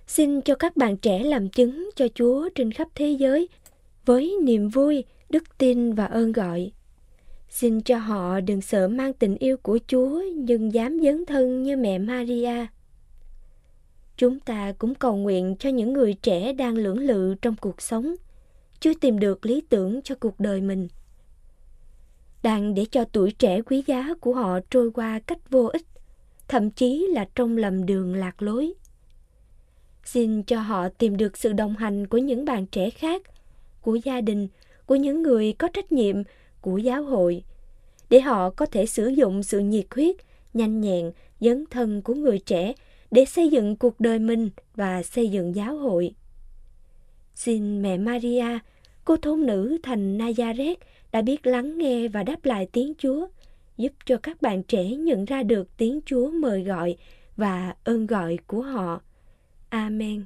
xin 0.08 0.42
cho 0.42 0.56
các 0.56 0.78
bạn 0.78 0.98
trẻ 0.98 1.24
làm 1.24 1.50
chứng 1.50 1.90
cho 1.96 2.08
Chúa 2.16 2.50
trên 2.56 2.72
khắp 2.72 2.88
thế 2.96 3.12
giới 3.12 3.50
với 4.06 4.38
niềm 4.44 4.70
vui, 4.70 5.04
đức 5.30 5.44
tin 5.58 5.94
và 5.94 6.06
ơn 6.06 6.32
gọi. 6.32 6.72
Xin 7.50 7.82
cho 7.82 7.98
họ 7.98 8.40
đừng 8.40 8.62
sợ 8.62 8.88
mang 8.88 9.14
tình 9.14 9.36
yêu 9.36 9.58
của 9.58 9.80
Chúa 9.88 10.24
nhưng 10.36 10.74
dám 10.74 11.00
dấn 11.00 11.26
thân 11.26 11.64
như 11.64 11.78
mẹ 11.78 12.00
Maria. 12.00 12.66
Chúng 14.24 14.40
ta 14.40 14.74
cũng 14.78 14.96
cầu 14.96 15.16
nguyện 15.16 15.56
cho 15.60 15.70
những 15.70 15.94
người 15.94 16.14
trẻ 16.14 16.54
đang 16.54 16.78
lưỡng 16.78 17.00
lự 17.00 17.36
trong 17.42 17.56
cuộc 17.62 17.82
sống, 17.82 18.16
chưa 18.80 18.94
tìm 18.94 19.20
được 19.20 19.46
lý 19.46 19.62
tưởng 19.70 20.02
cho 20.02 20.16
cuộc 20.16 20.40
đời 20.40 20.62
mình. 20.62 20.88
Đang 22.44 22.74
để 22.74 22.86
cho 22.92 23.06
tuổi 23.06 23.32
trẻ 23.32 23.62
quý 23.62 23.84
giá 23.88 24.14
của 24.22 24.34
họ 24.34 24.60
trôi 24.70 24.92
qua 24.92 25.20
cách 25.20 25.50
vô 25.50 25.66
ích, 25.66 25.82
thậm 26.48 26.72
chí 26.72 27.08
là 27.14 27.28
trong 27.36 27.58
lầm 27.58 27.86
đường 27.86 28.16
lạc 28.16 28.42
lối. 28.42 28.74
Xin 30.06 30.44
cho 30.44 30.60
họ 30.60 30.90
tìm 30.90 31.18
được 31.18 31.38
sự 31.38 31.54
đồng 31.54 31.76
hành 31.76 32.08
của 32.08 32.18
những 32.18 32.46
bạn 32.46 32.66
trẻ 32.66 32.90
khác, 32.90 33.22
của 33.82 33.96
gia 33.96 34.22
đình, 34.22 34.48
của 34.86 34.96
những 34.96 35.22
người 35.22 35.54
có 35.54 35.68
trách 35.68 35.92
nhiệm, 35.92 36.16
của 36.62 36.78
giáo 36.78 37.04
hội, 37.04 37.44
để 38.10 38.20
họ 38.22 38.50
có 38.50 38.66
thể 38.66 38.86
sử 38.86 39.08
dụng 39.08 39.44
sự 39.44 39.60
nhiệt 39.60 39.86
huyết, 39.96 40.16
nhanh 40.54 40.82
nhẹn, 40.82 41.12
dấn 41.40 41.66
thân 41.72 42.02
của 42.02 42.14
người 42.14 42.40
trẻ 42.40 42.74
để 43.14 43.26
xây 43.26 43.50
dựng 43.50 43.76
cuộc 43.76 44.00
đời 44.00 44.20
mình 44.20 44.50
và 44.76 45.04
xây 45.04 45.30
dựng 45.30 45.56
giáo 45.56 45.78
hội. 45.78 46.16
Xin 47.36 47.82
mẹ 47.82 47.98
Maria, 47.98 48.60
cô 49.06 49.18
thôn 49.18 49.46
nữ 49.46 49.78
thành 49.84 50.18
Nazareth 50.18 50.76
đã 51.12 51.22
biết 51.22 51.48
lắng 51.48 51.78
nghe 51.78 52.08
và 52.08 52.24
đáp 52.24 52.46
lại 52.46 52.68
tiếng 52.72 52.94
Chúa, 52.98 53.28
giúp 53.78 53.94
cho 54.06 54.18
các 54.18 54.42
bạn 54.42 54.64
trẻ 54.64 54.84
nhận 54.84 55.26
ra 55.26 55.44
được 55.44 55.78
tiếng 55.78 56.00
Chúa 56.06 56.32
mời 56.32 56.64
gọi 56.64 56.98
và 57.38 57.76
ơn 57.84 58.08
gọi 58.08 58.38
của 58.48 58.62
họ. 58.62 59.02
Amen. 59.70 60.26